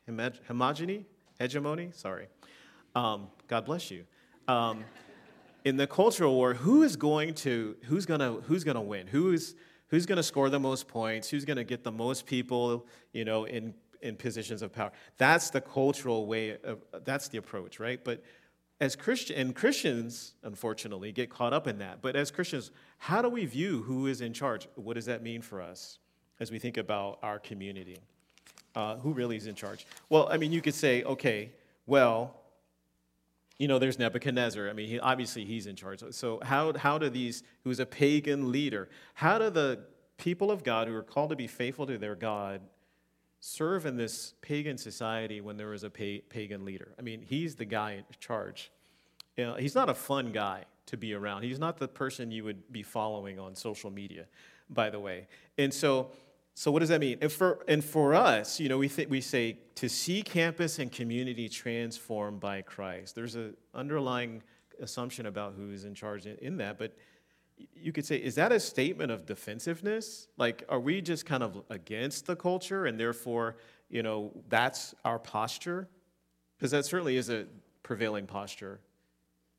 homogeny, 0.10 1.06
hegemony, 1.40 1.90
sorry. 1.94 2.28
Um, 2.96 3.28
God 3.48 3.66
bless 3.66 3.90
you. 3.90 4.06
Um, 4.48 4.84
in 5.66 5.78
the 5.78 5.88
cultural 5.88 6.34
war, 6.36 6.54
who 6.54 6.84
is 6.84 6.96
going 6.96 7.34
to, 7.36 7.76
who's 7.86 8.06
gonna, 8.06 8.34
who's 8.34 8.64
gonna 8.64 8.82
win? 8.82 9.08
Who's, 9.08 9.56
who's 9.88 10.06
gonna 10.06 10.24
score 10.24 10.50
the 10.50 10.60
most 10.60 10.88
points? 10.88 11.30
Who's 11.30 11.46
gonna 11.46 11.64
get 11.64 11.84
the 11.84 11.92
most 11.92 12.26
people, 12.26 12.86
you 13.14 13.24
know, 13.24 13.46
in, 13.46 13.74
in 14.02 14.16
positions 14.16 14.62
of 14.62 14.74
power? 14.74 14.92
That's 15.18 15.50
the 15.50 15.62
cultural 15.62 16.28
way 16.28 16.58
of, 16.64 16.80
that's 17.06 17.30
the 17.30 17.38
approach, 17.38 17.80
right? 17.80 18.04
But 18.04 18.22
as 18.82 18.98
Christian, 18.98 19.38
and 19.38 19.56
Christians, 19.56 20.34
unfortunately, 20.44 21.14
get 21.14 21.30
caught 21.30 21.54
up 21.54 21.68
in 21.68 21.78
that. 21.78 22.02
But 22.02 22.18
as 22.18 22.32
Christians, 22.32 22.72
how 22.98 23.22
do 23.22 23.30
we 23.30 23.46
view 23.46 23.84
who 23.84 24.08
is 24.08 24.20
in 24.20 24.34
charge? 24.34 24.68
What 24.76 24.96
does 24.96 25.06
that 25.06 25.24
mean 25.24 25.42
for 25.42 25.62
us 25.62 26.00
as 26.42 26.52
we 26.52 26.60
think 26.60 26.76
about 26.76 27.20
our 27.24 27.40
community? 27.40 28.00
Uh, 28.76 28.98
who 28.98 29.14
really 29.14 29.36
is 29.36 29.48
in 29.48 29.56
charge? 29.56 29.86
Well, 30.10 30.28
I 30.32 30.38
mean, 30.38 30.52
you 30.52 30.62
could 30.62 30.74
say, 30.74 31.04
okay, 31.04 31.52
well, 31.86 32.36
you 33.58 33.68
know, 33.68 33.80
there's 33.80 34.00
Nebuchadnezzar. 34.00 34.70
I 34.70 34.74
mean, 34.74 34.90
he, 34.90 35.00
obviously 35.00 35.46
he's 35.46 35.68
in 35.68 35.76
charge. 35.76 36.04
So 36.12 36.40
how, 36.44 36.74
how 36.74 36.98
do 36.98 37.10
these, 37.10 37.44
who's 37.64 37.80
a 37.80 37.86
pagan 37.86 38.52
leader, 38.52 38.90
how 39.14 39.38
do 39.38 39.50
the 39.50 39.80
people 40.18 40.52
of 40.52 40.64
God 40.64 40.88
who 40.88 40.96
are 40.96 41.04
called 41.04 41.30
to 41.30 41.36
be 41.36 41.48
faithful 41.48 41.86
to 41.88 41.98
their 41.98 42.16
God 42.16 42.62
serve 43.40 43.86
in 43.86 43.98
this 43.98 44.34
pagan 44.42 44.78
society 44.78 45.42
when 45.42 45.58
there 45.58 45.74
is 45.74 45.84
a 45.84 45.90
pa- 45.90 46.24
pagan 46.30 46.66
leader? 46.66 46.94
I 46.98 47.02
mean, 47.02 47.22
he's 47.22 47.56
the 47.56 47.66
guy 47.66 47.94
in 47.94 48.04
charge. 48.20 48.72
You 49.38 49.46
know, 49.46 49.56
he's 49.56 49.76
not 49.76 49.90
a 49.90 49.94
fun 49.94 50.32
guy 50.32 50.66
to 50.88 50.98
be 50.98 51.14
around. 51.14 51.44
He's 51.44 51.60
not 51.60 51.78
the 51.78 51.88
person 51.88 52.32
you 52.32 52.44
would 52.44 52.72
be 52.72 52.84
following 52.84 53.40
on 53.40 53.56
social 53.56 53.92
media, 53.92 54.26
by 54.70 54.90
the 54.90 55.00
way. 55.00 55.28
And 55.58 55.74
so, 55.74 56.10
so 56.56 56.72
what 56.72 56.80
does 56.80 56.90
that 56.90 57.00
mean? 57.00 57.18
And 57.22 57.32
for, 57.32 57.64
and 57.68 57.84
for 57.84 58.14
us, 58.14 58.60
you 58.60 58.70
know, 58.70 58.78
we, 58.78 58.88
th- 58.88 59.10
we 59.10 59.22
say 59.22 59.58
to 59.76 59.90
see 59.90 60.22
campus 60.22 60.78
and 60.80 60.92
community 60.92 61.50
transformed 61.50 62.40
by 62.40 62.62
Christ. 62.62 63.16
There's 63.16 63.36
an 63.36 63.56
underlying 63.74 64.44
assumption 64.80 65.26
about 65.26 65.56
who's 65.58 65.84
in 65.86 65.96
charge 65.96 66.26
in, 66.28 66.38
in 66.38 66.58
that, 66.58 66.78
but 66.78 66.96
you 67.76 67.92
could 67.92 68.06
say, 68.06 68.18
is 68.18 68.36
that 68.36 68.52
a 68.52 68.60
statement 68.60 69.12
of 69.12 69.26
defensiveness? 69.26 70.28
Like, 70.38 70.64
are 70.70 70.80
we 70.80 71.02
just 71.02 71.26
kind 71.26 71.44
of 71.44 71.64
against 71.70 72.26
the 72.26 72.36
culture 72.36 72.86
and 72.86 73.00
therefore, 73.00 73.58
you 73.90 74.04
know, 74.04 74.32
that's 74.50 74.94
our 75.06 75.20
posture? 75.20 75.88
Because 76.58 76.72
that 76.72 76.86
certainly 76.86 77.18
is 77.18 77.30
a 77.30 77.46
prevailing 77.82 78.26
posture. 78.26 78.80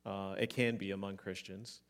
Uh, 0.05 0.35
it 0.37 0.49
can 0.49 0.77
be 0.77 0.91
among 0.91 1.17
Christians. 1.17 1.81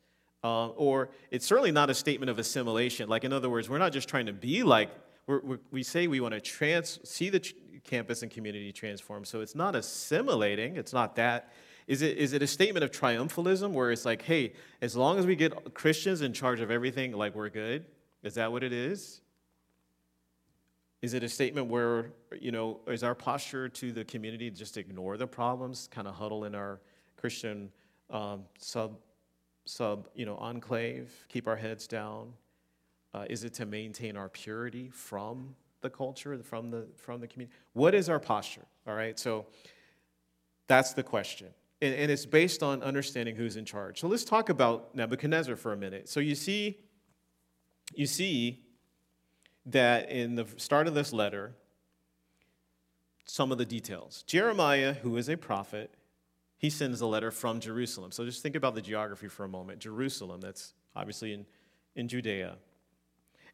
Uh, 0.45 0.67
or 0.67 1.09
it's 1.31 1.43
certainly 1.43 1.71
not 1.71 1.89
a 1.89 1.93
statement 1.95 2.29
of 2.29 2.37
assimilation. 2.37 3.09
Like, 3.09 3.23
in 3.23 3.33
other 3.33 3.49
words, 3.49 3.67
we're 3.67 3.79
not 3.79 3.91
just 3.91 4.07
trying 4.07 4.27
to 4.27 4.33
be 4.33 4.61
like, 4.61 4.91
we're, 5.25 5.39
we're, 5.39 5.59
we 5.71 5.81
say 5.81 6.05
we 6.05 6.19
want 6.19 6.35
to 6.35 6.39
trans, 6.39 6.99
see 7.03 7.31
the 7.31 7.39
campus 7.83 8.21
and 8.21 8.29
community 8.29 8.71
transform. 8.71 9.25
So 9.25 9.41
it's 9.41 9.55
not 9.55 9.75
assimilating, 9.75 10.77
it's 10.77 10.93
not 10.93 11.15
that. 11.15 11.51
Is 11.87 12.03
it, 12.03 12.19
is 12.19 12.33
it 12.33 12.43
a 12.43 12.47
statement 12.47 12.83
of 12.83 12.91
triumphalism 12.91 13.71
where 13.71 13.91
it's 13.91 14.05
like, 14.05 14.21
hey, 14.21 14.53
as 14.83 14.95
long 14.95 15.17
as 15.17 15.25
we 15.25 15.35
get 15.35 15.73
Christians 15.73 16.21
in 16.21 16.31
charge 16.31 16.59
of 16.59 16.69
everything, 16.69 17.13
like 17.13 17.33
we're 17.33 17.49
good? 17.49 17.85
Is 18.21 18.35
that 18.35 18.51
what 18.51 18.63
it 18.63 18.71
is? 18.71 19.21
Is 21.01 21.15
it 21.15 21.23
a 21.23 21.29
statement 21.29 21.67
where, 21.69 22.11
you 22.39 22.51
know, 22.51 22.81
is 22.87 23.03
our 23.03 23.15
posture 23.15 23.67
to 23.67 23.91
the 23.91 24.05
community 24.05 24.51
just 24.51 24.77
ignore 24.77 25.17
the 25.17 25.25
problems, 25.25 25.89
kind 25.89 26.07
of 26.07 26.13
huddle 26.13 26.43
in 26.43 26.53
our 26.53 26.81
Christian 27.17 27.71
um, 28.11 28.43
sub 28.59 28.99
sub, 29.65 30.07
you 30.15 30.25
know, 30.25 30.35
enclave, 30.37 31.11
keep 31.27 31.47
our 31.47 31.55
heads 31.55 31.87
down? 31.87 32.33
Uh, 33.13 33.25
is 33.29 33.43
it 33.43 33.53
to 33.55 33.65
maintain 33.65 34.17
our 34.17 34.29
purity 34.29 34.89
from 34.89 35.55
the 35.81 35.89
culture, 35.89 36.37
from 36.43 36.71
the, 36.71 36.87
from 36.95 37.21
the 37.21 37.27
community? 37.27 37.55
What 37.73 37.93
is 37.93 38.09
our 38.09 38.19
posture? 38.19 38.65
All 38.87 38.95
right, 38.95 39.17
so 39.17 39.45
that's 40.67 40.93
the 40.93 41.03
question. 41.03 41.47
And, 41.81 41.93
and 41.93 42.11
it's 42.11 42.25
based 42.25 42.63
on 42.63 42.81
understanding 42.83 43.35
who's 43.35 43.55
in 43.55 43.65
charge. 43.65 43.99
So 43.99 44.07
let's 44.07 44.23
talk 44.23 44.49
about 44.49 44.95
Nebuchadnezzar 44.95 45.55
for 45.55 45.73
a 45.73 45.77
minute. 45.77 46.09
So 46.09 46.19
you 46.19 46.35
see, 46.35 46.79
you 47.93 48.05
see 48.05 48.61
that 49.65 50.09
in 50.09 50.35
the 50.35 50.45
start 50.57 50.87
of 50.87 50.93
this 50.93 51.11
letter, 51.11 51.55
some 53.25 53.51
of 53.51 53.57
the 53.57 53.65
details. 53.65 54.23
Jeremiah, 54.27 54.93
who 54.93 55.17
is 55.17 55.29
a 55.29 55.35
prophet, 55.35 55.93
he 56.57 56.69
sends 56.69 57.01
a 57.01 57.05
letter 57.05 57.31
from 57.31 57.59
Jerusalem. 57.59 58.11
So 58.11 58.25
just 58.25 58.41
think 58.41 58.55
about 58.55 58.75
the 58.75 58.81
geography 58.81 59.27
for 59.27 59.43
a 59.43 59.47
moment. 59.47 59.79
Jerusalem, 59.79 60.41
that's 60.41 60.73
obviously 60.95 61.33
in, 61.33 61.45
in 61.95 62.07
Judea. 62.07 62.55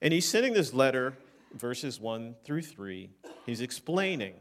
And 0.02 0.14
he's 0.14 0.28
sending 0.28 0.54
this 0.54 0.74
letter, 0.74 1.14
verses 1.54 2.00
1 2.00 2.36
through 2.44 2.64
3. 2.64 3.10
He's 3.46 3.62
explaining. 3.62 4.36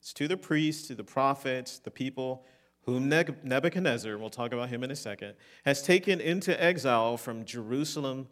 It's 0.00 0.12
to 0.14 0.28
the 0.28 0.36
priests, 0.36 0.88
to 0.88 0.94
the 0.94 1.04
prophets, 1.04 1.78
the 1.78 1.90
people 1.90 2.44
whom 2.86 3.08
Nebuchadnezzar, 3.08 4.16
we'll 4.16 4.30
talk 4.30 4.52
about 4.52 4.68
him 4.68 4.84
in 4.84 4.92
a 4.92 4.96
second, 4.96 5.34
has 5.64 5.82
taken 5.82 6.20
into 6.20 6.62
exile 6.62 7.16
from 7.16 7.44
Jerusalem 7.44 8.28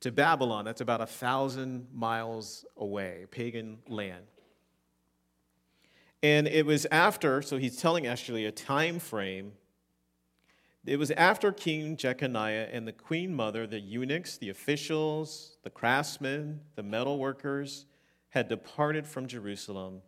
to 0.00 0.12
Babylon. 0.12 0.64
That's 0.64 0.80
about 0.80 1.00
a 1.00 1.06
thousand 1.06 1.88
miles 1.92 2.64
away, 2.76 3.26
pagan 3.32 3.78
land. 3.88 4.24
And 6.22 6.48
it 6.48 6.64
was 6.64 6.86
after, 6.90 7.42
so 7.42 7.58
he's 7.58 7.76
telling 7.76 8.06
actually 8.06 8.46
a 8.46 8.52
time 8.52 8.98
frame. 8.98 9.52
It 10.84 10.98
was 10.98 11.10
after 11.10 11.52
King 11.52 11.96
Jeconiah 11.96 12.68
and 12.72 12.86
the 12.86 12.92
queen 12.92 13.34
mother, 13.34 13.66
the 13.66 13.80
eunuchs, 13.80 14.38
the 14.38 14.50
officials, 14.50 15.58
the 15.62 15.70
craftsmen, 15.70 16.60
the 16.76 16.82
metal 16.82 17.18
workers 17.18 17.86
had 18.28 18.48
departed 18.48 19.06
from 19.06 19.26
Jerusalem. 19.26 20.02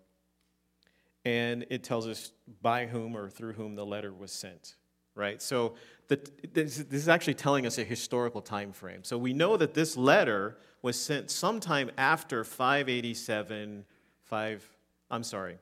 And 1.25 1.67
it 1.69 1.83
tells 1.83 2.07
us 2.07 2.33
by 2.63 2.87
whom 2.87 3.17
or 3.17 3.29
through 3.29 3.55
whom 3.55 3.75
the 3.75 3.85
letter 3.85 4.13
was 4.13 4.31
sent, 4.31 4.77
right? 5.15 5.43
So 5.43 5.75
the, 6.07 6.21
this, 6.53 6.77
this 6.77 7.03
is 7.03 7.09
actually 7.09 7.35
telling 7.35 7.67
us 7.67 7.77
a 7.79 7.85
historical 7.85 8.41
time 8.41 8.73
frame. 8.73 9.03
So 9.03 9.19
we 9.19 9.33
know 9.33 9.57
that 9.57 9.75
this 9.75 9.97
letter 9.97 10.59
was 10.81 10.99
sent 10.99 11.31
sometime 11.31 11.91
after 11.99 12.45
587, 12.45 13.85
5, 14.23 14.77
I'm 15.11 15.25
sorry, 15.25 15.59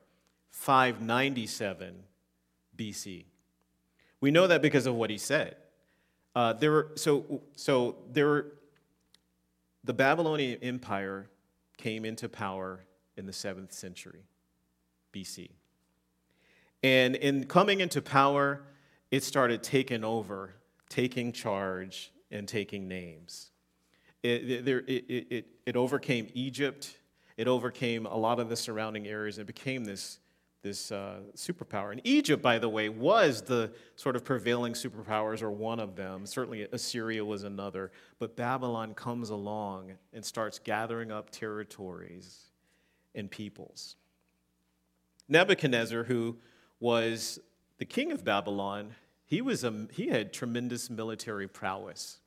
597 0.57 1.93
BC. 2.75 3.25
We 4.19 4.31
know 4.31 4.47
that 4.47 4.61
because 4.61 4.85
of 4.85 4.95
what 4.95 5.09
he 5.09 5.17
said. 5.17 5.55
Uh, 6.35 6.53
there 6.53 6.71
were, 6.71 6.91
so, 6.95 7.41
so 7.55 7.95
there 8.11 8.27
were, 8.27 8.47
the 9.83 9.93
Babylonian 9.93 10.59
Empire 10.61 11.29
came 11.77 12.03
into 12.03 12.27
power 12.27 12.81
in 13.15 13.27
the 13.27 13.33
seventh 13.33 13.71
century 13.71 14.23
BC. 15.13 15.51
And 16.83 17.15
in 17.15 17.45
coming 17.45 17.79
into 17.79 18.01
power, 18.01 18.63
it 19.11 19.23
started 19.23 19.63
taking 19.63 20.03
over, 20.03 20.55
taking 20.89 21.31
charge, 21.31 22.11
and 22.29 22.47
taking 22.47 22.87
names. 22.87 23.51
It, 24.23 24.67
it, 24.67 24.67
it, 24.67 25.45
it, 25.65 25.75
overcame 25.75 26.27
Egypt, 26.33 26.97
it 27.37 27.47
overcame 27.47 28.05
a 28.05 28.17
lot 28.17 28.39
of 28.39 28.49
the 28.49 28.55
surrounding 28.55 29.07
areas, 29.07 29.37
and 29.37 29.47
it 29.47 29.53
became 29.53 29.85
this 29.85 30.19
this 30.61 30.91
uh, 30.91 31.19
superpower. 31.35 31.91
And 31.91 32.01
Egypt, 32.03 32.41
by 32.41 32.59
the 32.59 32.69
way, 32.69 32.89
was 32.89 33.41
the 33.41 33.71
sort 33.95 34.15
of 34.15 34.23
prevailing 34.23 34.73
superpowers, 34.73 35.41
or 35.41 35.51
one 35.51 35.79
of 35.79 35.95
them. 35.95 36.25
Certainly, 36.25 36.67
Assyria 36.71 37.23
was 37.23 37.43
another. 37.43 37.91
But 38.19 38.35
Babylon 38.35 38.93
comes 38.93 39.29
along 39.29 39.93
and 40.13 40.25
starts 40.25 40.59
gathering 40.59 41.11
up 41.11 41.29
territories 41.29 42.45
and 43.15 43.29
peoples. 43.29 43.95
Nebuchadnezzar, 45.29 46.03
who 46.03 46.37
was 46.79 47.39
the 47.77 47.85
king 47.85 48.11
of 48.11 48.23
Babylon, 48.23 48.95
he, 49.25 49.41
was 49.41 49.63
a, 49.63 49.87
he 49.91 50.07
had 50.07 50.33
tremendous 50.33 50.89
military 50.89 51.47
prowess. 51.47 52.19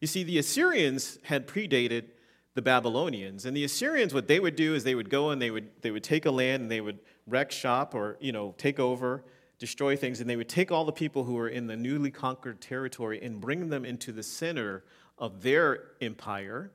You 0.00 0.06
see, 0.06 0.22
the 0.22 0.38
Assyrians 0.38 1.18
had 1.24 1.48
predated 1.48 2.04
the 2.54 2.62
Babylonians. 2.62 3.44
And 3.44 3.56
the 3.56 3.64
Assyrians, 3.64 4.12
what 4.12 4.28
they 4.28 4.40
would 4.40 4.56
do 4.56 4.74
is 4.74 4.84
they 4.84 4.94
would 4.94 5.10
go 5.10 5.30
and 5.30 5.40
they 5.40 5.50
would, 5.50 5.70
they 5.82 5.90
would 5.90 6.04
take 6.04 6.26
a 6.26 6.30
land 6.30 6.62
and 6.62 6.70
they 6.70 6.80
would 6.80 6.98
wreck 7.28 7.50
shop 7.50 7.94
or, 7.94 8.16
you 8.20 8.32
know, 8.32 8.54
take 8.58 8.78
over, 8.78 9.24
destroy 9.58 9.96
things, 9.96 10.20
and 10.20 10.28
they 10.28 10.36
would 10.36 10.48
take 10.48 10.70
all 10.70 10.84
the 10.84 10.92
people 10.92 11.24
who 11.24 11.34
were 11.34 11.48
in 11.48 11.66
the 11.66 11.76
newly 11.76 12.10
conquered 12.10 12.60
territory 12.60 13.20
and 13.22 13.40
bring 13.40 13.68
them 13.68 13.84
into 13.84 14.12
the 14.12 14.22
center 14.22 14.84
of 15.18 15.42
their 15.42 15.92
empire. 16.00 16.72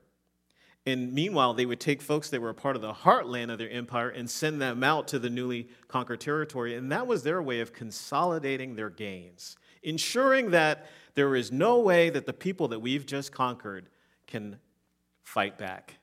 And 0.86 1.14
meanwhile, 1.14 1.54
they 1.54 1.64
would 1.64 1.80
take 1.80 2.02
folks 2.02 2.28
that 2.28 2.42
were 2.42 2.50
a 2.50 2.54
part 2.54 2.76
of 2.76 2.82
the 2.82 2.92
heartland 2.92 3.50
of 3.50 3.58
their 3.58 3.70
empire 3.70 4.10
and 4.10 4.28
send 4.28 4.60
them 4.60 4.84
out 4.84 5.08
to 5.08 5.18
the 5.18 5.30
newly 5.30 5.68
conquered 5.88 6.20
territory. 6.20 6.74
And 6.74 6.92
that 6.92 7.06
was 7.06 7.22
their 7.22 7.42
way 7.42 7.60
of 7.60 7.72
consolidating 7.72 8.76
their 8.76 8.90
gains, 8.90 9.56
ensuring 9.82 10.50
that 10.50 10.86
there 11.14 11.34
is 11.36 11.50
no 11.50 11.78
way 11.78 12.10
that 12.10 12.26
the 12.26 12.34
people 12.34 12.68
that 12.68 12.80
we've 12.80 13.06
just 13.06 13.32
conquered 13.32 13.88
can 14.26 14.58
fight 15.22 15.56
back. 15.56 15.96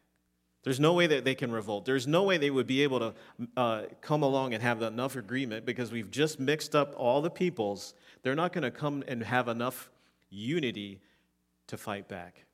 There's 0.63 0.80
no 0.80 0.94
way 0.94 1.08
that 1.08 1.25
they 1.25 1.34
can 1.34 1.51
revolt. 1.51 1.86
There's 1.86 2.06
no 2.06 2.24
way 2.24 2.38
they 2.38 2.51
would 2.51 2.68
be 2.68 2.84
able 2.84 3.00
to 3.00 3.13
uh, 3.58 3.82
come 4.01 4.22
along 4.22 4.53
and 4.53 4.62
have 4.62 4.82
enough 4.84 5.15
agreement 5.15 5.65
because 5.65 5.91
we've 5.91 6.12
just 6.12 6.39
mixed 6.39 6.75
up 6.75 6.94
all 6.98 7.22
the 7.22 7.32
peoples. 7.32 7.96
They're 8.22 8.36
not 8.36 8.53
going 8.53 8.63
to 8.63 8.72
come 8.72 9.03
and 9.08 9.24
have 9.24 9.48
enough 9.48 9.89
unity 10.30 11.01
to 11.68 11.77
fight 11.77 12.08
back. 12.08 12.46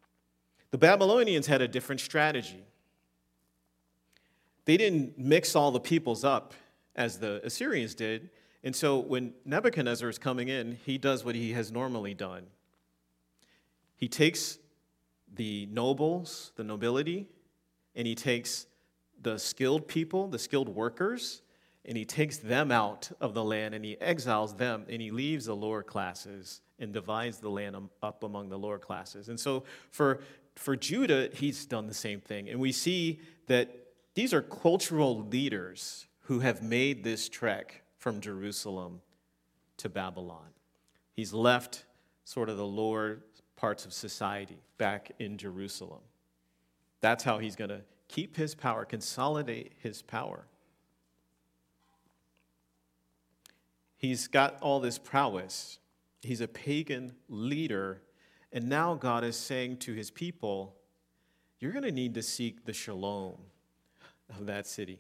The 0.72 0.78
Babylonians 0.78 1.48
had 1.48 1.62
a 1.62 1.68
different 1.68 2.00
strategy. 2.00 2.64
They 4.64 4.78
didn't 4.78 5.18
mix 5.18 5.56
all 5.56 5.72
the 5.72 5.80
peoples 5.80 6.24
up 6.24 6.54
as 6.96 7.20
the 7.20 7.46
Assyrians 7.46 7.94
did. 7.94 8.30
And 8.64 8.76
so 8.76 9.00
when 9.00 9.34
Nebuchadnezzar 9.46 10.10
is 10.10 10.18
coming 10.18 10.48
in, 10.48 10.78
he 10.86 10.98
does 10.98 11.24
what 11.24 11.36
he 11.36 11.54
has 11.54 11.72
normally 11.72 12.14
done. 12.14 12.48
He 13.96 14.08
takes 14.08 14.60
the 15.34 15.68
nobles, 15.72 16.52
the 16.56 16.64
nobility, 16.64 17.28
and 17.98 18.08
he 18.08 18.16
takes 18.16 18.68
the 19.22 19.38
skilled 19.38 19.88
people, 19.88 20.28
the 20.28 20.40
skilled 20.40 20.70
workers, 20.70 21.42
and 21.84 21.98
he 21.98 22.06
takes 22.06 22.38
them 22.38 22.72
out 22.72 23.10
of 23.20 23.34
the 23.34 23.44
land 23.44 23.74
and 23.74 23.84
he 23.84 24.00
exiles 24.00 24.56
them 24.56 24.86
and 24.88 25.02
he 25.02 25.10
leaves 25.10 25.46
the 25.46 25.56
lower 25.56 25.82
classes 25.82 26.62
and 26.80 26.94
divides 26.94 27.40
the 27.40 27.50
land 27.50 27.76
up 28.04 28.24
among 28.24 28.50
the 28.50 28.58
lower 28.58 28.78
classes. 28.78 29.30
And 29.30 29.40
so 29.40 29.64
for, 29.90 30.22
for 30.56 30.76
Judah, 30.76 31.30
he's 31.34 31.66
done 31.66 31.88
the 31.88 31.94
same 31.94 32.22
thing. 32.22 32.50
And 32.50 32.60
we 32.60 32.72
see 32.72 33.20
that 33.48 33.74
these 34.14 34.34
are 34.34 34.42
cultural 34.42 35.26
leaders 35.26 36.06
who 36.24 36.40
have 36.42 36.62
made 36.62 37.04
this 37.04 37.30
trek 37.30 37.84
from 37.98 38.22
Jerusalem 38.22 39.02
to 39.78 39.90
Babylon. 39.90 40.50
He's 41.14 41.34
left 41.34 41.86
sort 42.26 42.50
of 42.50 42.58
the 42.58 42.66
lower 42.66 43.20
parts 43.56 43.86
of 43.86 43.94
society 43.94 44.60
back 44.78 45.12
in 45.18 45.38
Jerusalem. 45.38 46.02
That's 47.02 47.24
how 47.24 47.38
he's 47.38 47.56
going 47.56 47.70
to 47.70 47.82
keep 48.08 48.38
his 48.38 48.56
power, 48.56 48.86
consolidate 48.86 49.74
his 49.80 50.02
power. 50.02 50.46
He's 53.98 54.28
got 54.28 54.58
all 54.62 54.80
this 54.80 54.98
prowess. 54.98 55.80
He's 56.22 56.42
a 56.42 56.48
pagan 56.48 57.16
leader. 57.28 58.02
And 58.52 58.70
now 58.70 58.96
God 58.96 59.24
is 59.24 59.36
saying 59.36 59.78
to 59.78 59.94
his 59.94 60.12
people, 60.12 60.76
You're 61.60 61.72
going 61.72 61.84
to 61.84 61.92
need 61.92 62.14
to 62.14 62.24
seek 62.24 62.66
the 62.66 62.74
shalom 62.74 63.36
of 64.38 64.46
that 64.46 64.68
city. 64.68 65.00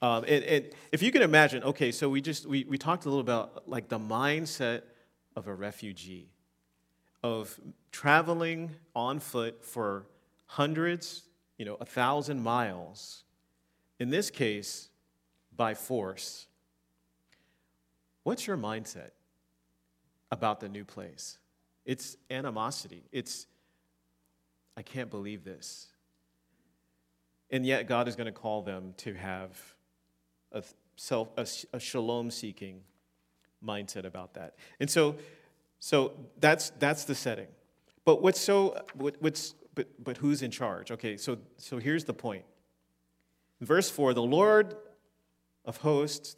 Um, 0.00 0.24
and, 0.28 0.44
and, 0.44 0.66
if 0.92 1.02
you 1.02 1.10
can 1.10 1.22
imagine, 1.22 1.62
okay, 1.62 1.90
so 1.90 2.08
we 2.08 2.20
just 2.20 2.46
we, 2.46 2.64
we 2.64 2.76
talked 2.76 3.06
a 3.06 3.08
little 3.08 3.20
about 3.20 3.68
like 3.68 3.88
the 3.88 3.98
mindset 3.98 4.82
of 5.34 5.46
a 5.46 5.54
refugee, 5.54 6.28
of 7.22 7.58
traveling 7.90 8.70
on 8.94 9.18
foot 9.18 9.64
for 9.64 10.06
hundreds, 10.46 11.24
you 11.58 11.64
know, 11.64 11.76
a 11.80 11.84
thousand 11.84 12.42
miles. 12.42 13.24
In 13.98 14.10
this 14.10 14.30
case, 14.30 14.88
by 15.56 15.74
force. 15.74 16.46
What's 18.24 18.46
your 18.46 18.56
mindset 18.56 19.10
about 20.30 20.60
the 20.60 20.68
new 20.68 20.84
place? 20.84 21.38
It's 21.84 22.16
animosity. 22.30 23.04
It's, 23.12 23.46
I 24.76 24.82
can't 24.82 25.10
believe 25.10 25.44
this. 25.44 25.88
And 27.50 27.64
yet, 27.64 27.86
God 27.86 28.08
is 28.08 28.16
going 28.16 28.26
to 28.26 28.32
call 28.32 28.62
them 28.62 28.94
to 28.98 29.14
have 29.14 29.74
a, 30.50 30.62
self, 30.96 31.28
a, 31.36 31.46
a 31.72 31.78
shalom 31.78 32.30
seeking 32.30 32.80
mindset 33.64 34.04
about 34.04 34.34
that. 34.34 34.56
And 34.80 34.90
so, 34.90 35.16
so 35.78 36.12
that's, 36.40 36.70
that's 36.78 37.04
the 37.04 37.14
setting. 37.14 37.48
But 38.04 38.22
what's 38.22 38.40
so, 38.40 38.82
what, 38.94 39.16
what's, 39.20 39.54
but, 39.74 39.88
but 40.02 40.16
who's 40.18 40.42
in 40.42 40.50
charge? 40.50 40.90
Okay, 40.90 41.16
so, 41.16 41.38
so 41.56 41.78
here's 41.78 42.04
the 42.04 42.14
point. 42.14 42.44
Verse 43.60 43.90
4, 43.90 44.14
the 44.14 44.22
Lord 44.22 44.76
of 45.64 45.78
hosts, 45.78 46.36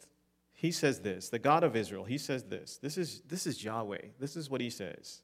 he 0.53 0.71
says 0.71 1.01
this, 1.01 1.29
the 1.29 1.39
God 1.39 1.63
of 1.63 1.75
Israel, 1.75 2.05
he 2.05 2.17
says 2.17 2.43
this. 2.45 2.77
This 2.77 2.97
is, 2.97 3.21
this 3.27 3.45
is 3.45 3.63
Yahweh. 3.63 4.01
This 4.19 4.35
is 4.35 4.49
what 4.49 4.61
he 4.61 4.69
says. 4.69 5.21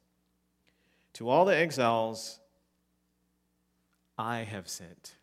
To 1.14 1.30
all 1.30 1.46
the 1.46 1.56
exiles 1.56 2.40
I 4.18 4.40
have 4.40 4.68
sent. 4.68 5.16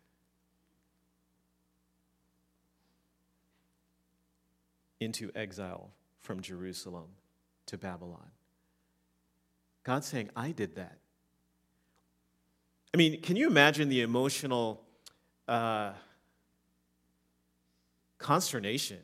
into 5.01 5.31
exile 5.35 5.89
from 6.21 6.41
Jerusalem 6.41 7.07
to 7.65 7.77
Babylon. 7.77 8.29
God's 9.83 10.07
saying, 10.07 10.29
I 10.35 10.51
did 10.51 10.75
that. 10.75 10.99
I 12.93 12.97
mean, 12.97 13.21
can 13.21 13.37
you 13.37 13.47
imagine 13.47 13.87
the 13.87 14.01
emotional 14.01 14.81
uh, 15.47 15.93
consternation? 18.17 18.99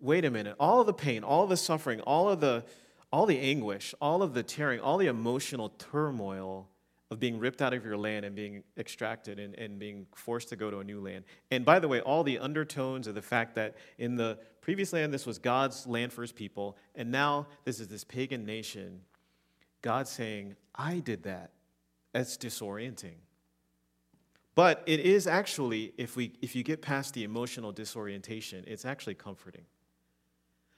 Wait 0.00 0.24
a 0.24 0.30
minute, 0.30 0.56
all 0.58 0.80
of 0.80 0.86
the 0.86 0.94
pain, 0.94 1.22
all 1.22 1.46
the 1.46 1.56
suffering, 1.56 2.00
all 2.00 2.28
of 2.28 2.40
the, 2.40 2.64
all 3.12 3.26
the 3.26 3.38
anguish, 3.38 3.94
all 4.00 4.22
of 4.22 4.32
the 4.32 4.42
tearing, 4.42 4.80
all 4.80 4.96
the 4.96 5.08
emotional 5.08 5.70
turmoil 5.70 6.68
of 7.10 7.18
being 7.18 7.38
ripped 7.38 7.60
out 7.60 7.72
of 7.74 7.84
your 7.84 7.96
land 7.96 8.24
and 8.24 8.34
being 8.34 8.62
extracted 8.76 9.38
and, 9.38 9.54
and 9.54 9.78
being 9.78 10.06
forced 10.14 10.50
to 10.50 10.56
go 10.56 10.70
to 10.70 10.78
a 10.78 10.84
new 10.84 11.00
land. 11.00 11.24
And 11.50 11.64
by 11.64 11.78
the 11.78 11.88
way, 11.88 12.00
all 12.00 12.22
the 12.22 12.38
undertones 12.38 13.06
of 13.06 13.14
the 13.14 13.22
fact 13.22 13.54
that 13.56 13.76
in 13.98 14.16
the 14.16 14.38
previous 14.60 14.92
land, 14.92 15.12
this 15.12 15.26
was 15.26 15.38
God's 15.38 15.86
land 15.86 16.12
for 16.12 16.22
his 16.22 16.32
people, 16.32 16.76
and 16.94 17.10
now 17.10 17.46
this 17.64 17.80
is 17.80 17.88
this 17.88 18.04
pagan 18.04 18.44
nation. 18.44 19.00
God 19.82 20.06
saying, 20.06 20.56
I 20.74 21.00
did 21.00 21.22
that. 21.24 21.52
That's 22.18 22.36
disorienting. 22.36 23.14
But 24.56 24.82
it 24.86 24.98
is 24.98 25.28
actually, 25.28 25.92
if, 25.96 26.16
we, 26.16 26.32
if 26.42 26.56
you 26.56 26.64
get 26.64 26.82
past 26.82 27.14
the 27.14 27.22
emotional 27.22 27.70
disorientation, 27.70 28.64
it's 28.66 28.84
actually 28.84 29.14
comforting. 29.14 29.62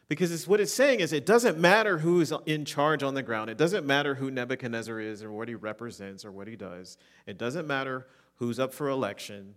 Because 0.07 0.33
it's, 0.33 0.47
what 0.47 0.61
it's 0.61 0.75
saying 0.75 1.01
is 1.01 1.15
it 1.15 1.25
doesn't 1.25 1.57
matter 1.57 1.97
who's 1.97 2.31
in 2.45 2.67
charge 2.67 3.03
on 3.03 3.15
the 3.15 3.23
ground. 3.23 3.49
It 3.49 3.57
doesn't 3.57 3.87
matter 3.87 4.17
who 4.17 4.31
Nebuchadnezzar 4.31 5.01
is 5.01 5.23
or 5.23 5.33
what 5.33 5.49
he 5.49 5.55
represents 5.55 6.27
or 6.27 6.31
what 6.31 6.47
he 6.47 6.57
does. 6.57 6.99
It 7.25 7.39
doesn't 7.39 7.67
matter 7.67 8.07
who's 8.35 8.61
up 8.61 8.75
for 8.75 8.91
election. 8.91 9.55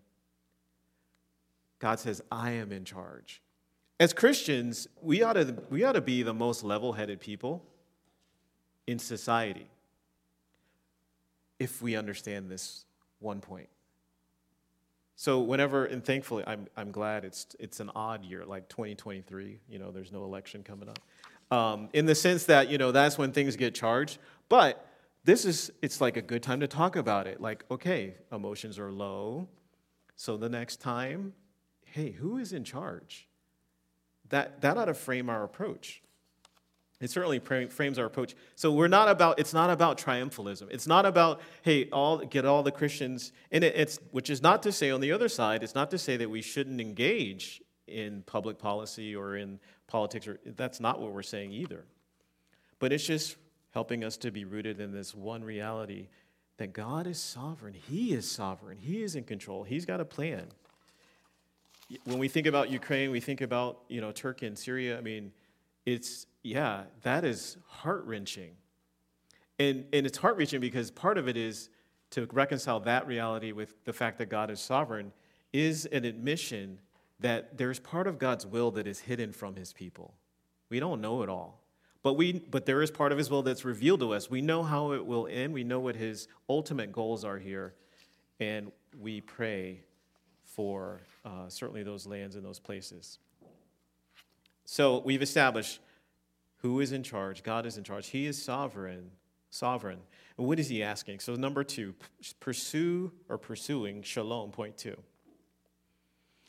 God 1.80 2.00
says, 2.00 2.22
I 2.32 2.52
am 2.52 2.72
in 2.72 2.86
charge. 2.86 3.42
As 4.00 4.14
Christians, 4.14 4.88
we 5.02 5.22
ought 5.22 5.34
to, 5.34 5.58
we 5.70 5.84
ought 5.84 5.96
to 5.96 6.02
be 6.02 6.24
the 6.24 6.34
most 6.34 6.64
level 6.64 6.94
headed 6.94 7.20
people 7.20 7.66
in 8.88 9.00
society 9.00 9.68
if 11.60 11.82
we 11.82 11.96
understand 11.96 12.50
this 12.50 12.86
one 13.20 13.40
point. 13.40 13.70
So 15.16 15.40
whenever, 15.40 15.86
and 15.86 16.04
thankfully, 16.04 16.44
I'm, 16.46 16.68
I'm 16.76 16.92
glad 16.92 17.24
it's, 17.24 17.56
it's 17.60 17.80
an 17.80 17.92
odd 17.96 18.26
year, 18.26 18.46
like 18.46 18.68
2023, 18.70 19.60
you 19.70 19.80
know, 19.80 19.92
there's 19.92 20.12
no 20.12 20.24
election 20.24 20.64
coming 20.64 20.90
up. 20.90 21.00
Um, 21.56 21.90
in 21.94 22.06
the 22.06 22.16
sense 22.16 22.46
that, 22.46 22.70
you 22.70 22.78
know, 22.78 22.92
that's 22.92 23.18
when 23.18 23.32
things 23.32 23.56
get 23.56 23.76
charged. 23.76 24.18
But 24.50 24.86
this 25.24 25.46
is, 25.46 25.72
it's 25.82 26.02
like 26.02 26.18
a 26.18 26.22
good 26.22 26.42
time 26.42 26.60
to 26.62 26.68
talk 26.68 26.96
about 26.96 27.28
it. 27.28 27.40
Like, 27.40 27.64
okay, 27.70 28.16
emotions 28.32 28.80
are 28.80 28.92
low. 28.92 29.48
So 30.16 30.36
the 30.36 30.50
next 30.50 30.82
time, 30.82 31.34
hey, 31.86 32.12
who 32.12 32.38
is 32.38 32.54
in 32.54 32.64
charge? 32.64 33.28
That, 34.30 34.62
that 34.62 34.78
ought 34.78 34.86
to 34.86 34.94
frame 34.94 35.30
our 35.30 35.44
approach. 35.44 36.02
It 37.04 37.12
certainly 37.12 37.40
frames 37.40 38.00
our 38.00 38.06
approach. 38.06 38.34
So 38.56 38.72
we're 38.72 38.88
not 38.88 39.10
about, 39.10 39.38
it's 39.38 39.54
not 39.54 39.70
about 39.70 39.98
triumphalism. 39.98 40.72
It's 40.72 40.88
not 40.88 41.06
about, 41.06 41.42
hey, 41.62 41.90
all, 41.90 42.20
get 42.20 42.46
all 42.46 42.64
the 42.64 42.72
Christians, 42.72 43.34
and 43.52 43.62
it, 43.62 43.76
it's, 43.76 44.00
which 44.12 44.30
is 44.30 44.42
not 44.42 44.64
to 44.64 44.72
say 44.72 44.90
on 44.90 45.02
the 45.02 45.12
other 45.12 45.28
side, 45.28 45.64
it's 45.64 45.76
not 45.76 45.92
to 45.92 45.98
say 45.98 46.16
that 46.16 46.30
we 46.30 46.42
shouldn't 46.42 46.80
engage 46.80 47.62
in 47.88 48.24
public 48.26 48.58
policy 48.58 49.14
or 49.14 49.36
in 49.36 49.60
politics, 49.88 50.30
or 50.30 50.40
that's 50.46 50.80
not 50.80 51.02
what 51.02 51.12
we're 51.12 51.24
saying 51.24 51.52
either. 51.52 51.84
But 52.80 52.94
it's 52.94 53.06
just 53.06 53.36
helping 53.72 54.06
us 54.06 54.16
to 54.18 54.32
be 54.32 54.46
rooted 54.46 54.80
in 54.80 54.94
this 54.94 55.14
one 55.14 55.44
reality 55.44 56.08
that 56.56 56.72
God 56.72 57.06
is 57.06 57.20
sovereign. 57.20 57.74
He 57.74 58.14
is 58.14 58.32
sovereign. 58.32 58.78
He 58.78 59.04
is 59.04 59.18
in 59.18 59.26
control. 59.26 59.64
He's 59.64 59.86
got 59.86 60.00
a 60.00 60.06
plan. 60.06 60.46
When 62.06 62.18
we 62.18 62.30
think 62.30 62.48
about 62.48 62.70
Ukraine, 62.70 63.12
we 63.12 63.20
think 63.20 63.42
about, 63.42 63.82
you 63.90 64.00
know, 64.00 64.14
Turkey 64.14 64.48
and 64.48 64.58
Syria. 64.58 64.98
I 64.98 65.02
mean, 65.02 65.34
it's 65.86 66.26
yeah, 66.44 66.84
that 67.04 67.24
is 67.24 67.58
heart 67.68 68.06
wrenching. 68.06 68.52
And, 69.60 69.86
and 69.94 70.06
it's 70.06 70.18
heart 70.18 70.38
wrenching 70.38 70.60
because 70.60 70.92
part 70.92 71.18
of 71.18 71.28
it 71.28 71.38
is 71.38 71.70
to 72.12 72.28
reconcile 72.32 72.80
that 72.82 73.08
reality 73.08 73.54
with 73.54 73.84
the 73.86 73.94
fact 73.94 74.18
that 74.18 74.28
God 74.28 74.52
is 74.52 74.60
sovereign, 74.60 75.12
is 75.52 75.86
an 75.88 76.06
admission 76.06 76.80
that 77.20 77.58
there's 77.58 77.80
part 77.80 78.08
of 78.08 78.20
God's 78.20 78.46
will 78.46 78.72
that 78.72 78.88
is 78.88 79.00
hidden 79.00 79.32
from 79.32 79.56
his 79.56 79.72
people. 79.72 80.14
We 80.70 80.80
don't 80.80 81.00
know 81.00 81.24
it 81.24 81.30
all. 81.30 81.62
But, 82.02 82.14
we, 82.16 82.34
but 82.34 82.66
there 82.66 82.82
is 82.82 82.92
part 82.92 83.14
of 83.14 83.18
his 83.18 83.30
will 83.30 83.44
that's 83.44 83.64
revealed 83.64 84.02
to 84.02 84.14
us. 84.14 84.30
We 84.30 84.42
know 84.42 84.62
how 84.62 84.92
it 84.92 85.06
will 85.06 85.28
end. 85.32 85.54
We 85.54 85.64
know 85.64 85.80
what 85.80 85.96
his 85.96 86.28
ultimate 86.50 86.92
goals 86.92 87.24
are 87.24 87.38
here. 87.40 87.74
And 88.42 88.72
we 89.00 89.22
pray 89.22 89.80
for 90.44 91.02
uh, 91.24 91.48
certainly 91.48 91.84
those 91.84 92.06
lands 92.06 92.36
and 92.36 92.44
those 92.44 92.60
places. 92.60 93.20
So 94.66 95.00
we've 95.00 95.22
established 95.22 95.80
who 96.58 96.80
is 96.80 96.94
in 96.94 97.04
charge? 97.04 97.44
God 97.44 97.66
is 97.66 97.78
in 97.78 97.84
charge. 97.84 98.08
He 98.08 98.26
is 98.26 98.42
sovereign. 98.42 99.12
Sovereign. 99.50 100.00
And 100.38 100.48
what 100.48 100.60
is 100.60 100.70
he 100.70 100.82
asking? 100.82 101.20
So, 101.20 101.36
number 101.36 101.64
two, 101.64 101.94
pursue 102.40 103.12
or 103.30 103.38
pursuing 103.38 104.02
shalom, 104.02 104.52
point 104.52 104.78
two. 104.78 104.98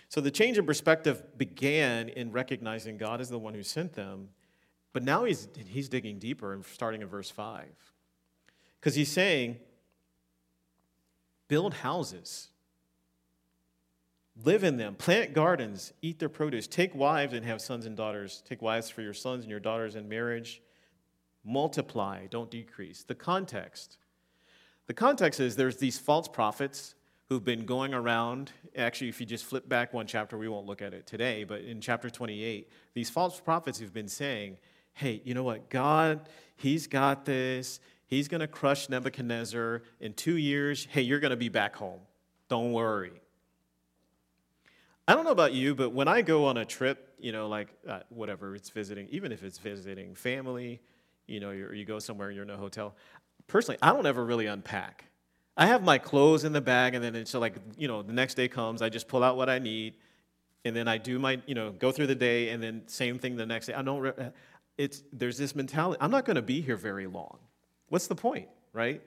So, 0.09 0.20
the 0.20 0.31
change 0.31 0.57
in 0.57 0.64
perspective 0.64 1.22
began 1.37 2.09
in 2.09 2.33
recognizing 2.33 2.96
God 2.96 3.20
as 3.20 3.29
the 3.29 3.38
one 3.38 3.53
who 3.53 3.62
sent 3.62 3.92
them, 3.92 4.29
but 4.92 5.03
now 5.03 5.24
he's, 5.24 5.48
he's 5.66 5.88
digging 5.88 6.18
deeper 6.18 6.55
and 6.55 6.64
starting 6.64 7.03
in 7.03 7.09
verse 7.09 7.29
five. 7.29 7.74
Because 8.81 8.94
he's 8.94 9.11
saying, 9.11 9.59
build 11.48 11.74
houses 11.74 12.48
Live 14.42 14.64
in 14.64 14.77
them, 14.77 14.97
plant 14.97 15.33
gardens, 15.33 15.92
eat 16.03 16.18
their 16.18 16.29
produce, 16.29 16.66
take 16.66 16.94
wives 16.94 17.33
and 17.33 17.44
have 17.44 17.61
sons 17.61 17.87
and 17.87 17.97
daughters. 17.97 18.42
Take 18.49 18.62
wives 18.62 18.90
for 18.90 19.01
your 19.01 19.14
sons 19.14 19.44
and 19.44 19.51
your 19.51 19.61
daughters 19.61 19.94
in 19.94 20.09
marriage. 20.09 20.61
Multiply, 21.44 22.27
don't 22.27 22.51
decrease. 22.51 23.05
The 23.05 23.14
context. 23.14 23.99
The 24.87 24.94
context 24.94 25.38
is 25.38 25.55
there's 25.55 25.77
these 25.77 25.99
false 25.99 26.27
prophets 26.27 26.94
who've 27.29 27.44
been 27.44 27.64
going 27.64 27.94
around. 27.94 28.51
Actually, 28.77 29.09
if 29.09 29.20
you 29.20 29.27
just 29.27 29.44
flip 29.44 29.68
back 29.68 29.94
one 29.94 30.07
chapter, 30.07 30.37
we 30.37 30.49
won't 30.49 30.66
look 30.66 30.83
at 30.83 30.92
it 30.92 31.07
today, 31.07 31.44
but 31.44 31.61
in 31.61 31.81
chapter 31.81 32.11
28, 32.11 32.68
these 32.92 33.09
false 33.09 33.40
prophets 33.40 33.79
who've 33.79 33.94
been 33.94 34.09
saying, 34.09 34.57
hey, 34.94 35.23
you 35.25 35.35
know 35.35 35.44
what? 35.44 35.70
God, 35.70 36.29
He's 36.57 36.87
got 36.87 37.25
this. 37.25 37.81
He's 38.07 38.29
going 38.29 38.40
to 38.40 38.47
crush 38.47 38.88
Nebuchadnezzar 38.88 39.83
in 40.01 40.12
two 40.12 40.37
years. 40.37 40.87
Hey, 40.90 41.03
you're 41.03 41.20
going 41.20 41.31
to 41.31 41.37
be 41.37 41.49
back 41.49 41.77
home. 41.77 42.01
Don't 42.49 42.73
worry. 42.73 43.12
I 45.07 45.14
don't 45.14 45.25
know 45.25 45.31
about 45.33 45.53
you, 45.53 45.75
but 45.75 45.90
when 45.90 46.09
I 46.09 46.23
go 46.23 46.47
on 46.47 46.57
a 46.57 46.64
trip, 46.64 47.14
you 47.19 47.33
know, 47.33 47.49
like 47.49 47.69
uh, 47.88 48.01
whatever 48.09 48.55
it's 48.55 48.71
visiting, 48.71 49.07
even 49.11 49.33
if 49.33 49.43
it's 49.43 49.59
visiting 49.59 50.14
family, 50.14 50.81
you 51.27 51.40
know, 51.40 51.51
you, 51.51 51.71
you 51.73 51.85
go 51.85 51.99
somewhere, 51.99 52.31
you're 52.31 52.45
in 52.45 52.51
a 52.51 52.57
hotel. 52.57 52.95
Personally, 53.47 53.79
I 53.83 53.93
don't 53.93 54.07
ever 54.07 54.25
really 54.25 54.47
unpack. 54.47 55.05
I 55.57 55.67
have 55.67 55.83
my 55.83 55.99
clothes 55.99 56.45
in 56.45 56.53
the 56.53 56.61
bag, 56.61 56.95
and 56.95 57.05
then 57.05 57.14
it's 57.14 57.35
like, 57.35 57.57
you 57.77 57.87
know, 57.87 58.03
the 58.03 58.12
next 58.12 58.35
day 58.35 58.49
comes, 58.49 58.83
I 58.83 58.88
just 58.88 59.07
pull 59.07 59.23
out 59.23 59.37
what 59.37 59.49
I 59.49 59.59
need, 59.59 59.95
and 60.64 60.75
then 60.75 60.88
I 60.88 60.99
do 60.99 61.19
my, 61.19 61.40
you 61.47 61.55
know, 61.55 61.71
go 61.71 61.93
through 61.93 62.09
the 62.09 62.14
day, 62.14 62.49
and 62.49 62.62
then 62.62 62.83
same 62.87 63.19
thing 63.19 63.37
the 63.37 63.47
next 63.47 63.67
day. 63.67 63.75
I 63.75 63.83
don't, 63.83 64.33
it's, 64.79 65.03
there's 65.12 65.38
this 65.38 65.55
mentality, 65.55 65.99
I'm 66.01 66.11
not 66.11 66.25
going 66.25 66.37
to 66.37 66.43
be 66.43 66.61
here 66.61 66.77
very 66.77 67.07
long. 67.07 67.38
What's 67.88 68.07
the 68.07 68.17
point, 68.17 68.49
right? 68.73 69.03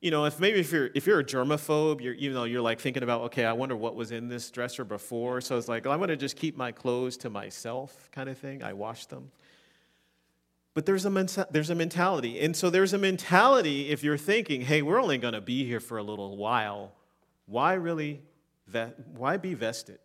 You 0.00 0.10
know, 0.10 0.26
if 0.26 0.38
maybe 0.38 0.60
if 0.60 0.70
you're 0.72 0.90
if 0.94 1.06
you're 1.06 1.20
a 1.20 1.24
germaphobe, 1.24 2.00
you're 2.00 2.14
you 2.14 2.32
know 2.32 2.44
you're 2.44 2.60
like 2.60 2.80
thinking 2.80 3.02
about 3.02 3.22
okay, 3.22 3.44
I 3.44 3.52
wonder 3.52 3.74
what 3.74 3.96
was 3.96 4.12
in 4.12 4.28
this 4.28 4.50
dresser 4.50 4.84
before. 4.84 5.40
So 5.40 5.56
it's 5.56 5.68
like 5.68 5.84
well, 5.84 5.94
I'm 5.94 5.98
going 5.98 6.08
to 6.08 6.16
just 6.16 6.36
keep 6.36 6.56
my 6.56 6.70
clothes 6.70 7.16
to 7.18 7.30
myself, 7.30 8.10
kind 8.12 8.28
of 8.28 8.38
thing. 8.38 8.62
I 8.62 8.72
wash 8.72 9.06
them. 9.06 9.30
But 10.76 10.84
there's 10.84 11.06
a, 11.06 11.46
there's 11.50 11.70
a 11.70 11.74
mentality. 11.74 12.38
And 12.40 12.54
so 12.54 12.68
there's 12.68 12.92
a 12.92 12.98
mentality 12.98 13.88
if 13.88 14.04
you're 14.04 14.18
thinking, 14.18 14.60
hey, 14.60 14.82
we're 14.82 15.00
only 15.00 15.16
going 15.16 15.32
to 15.32 15.40
be 15.40 15.64
here 15.64 15.80
for 15.80 15.96
a 15.96 16.02
little 16.02 16.36
while, 16.36 16.92
why 17.46 17.72
really, 17.72 18.20
why 19.14 19.38
be 19.38 19.54
vested? 19.54 20.00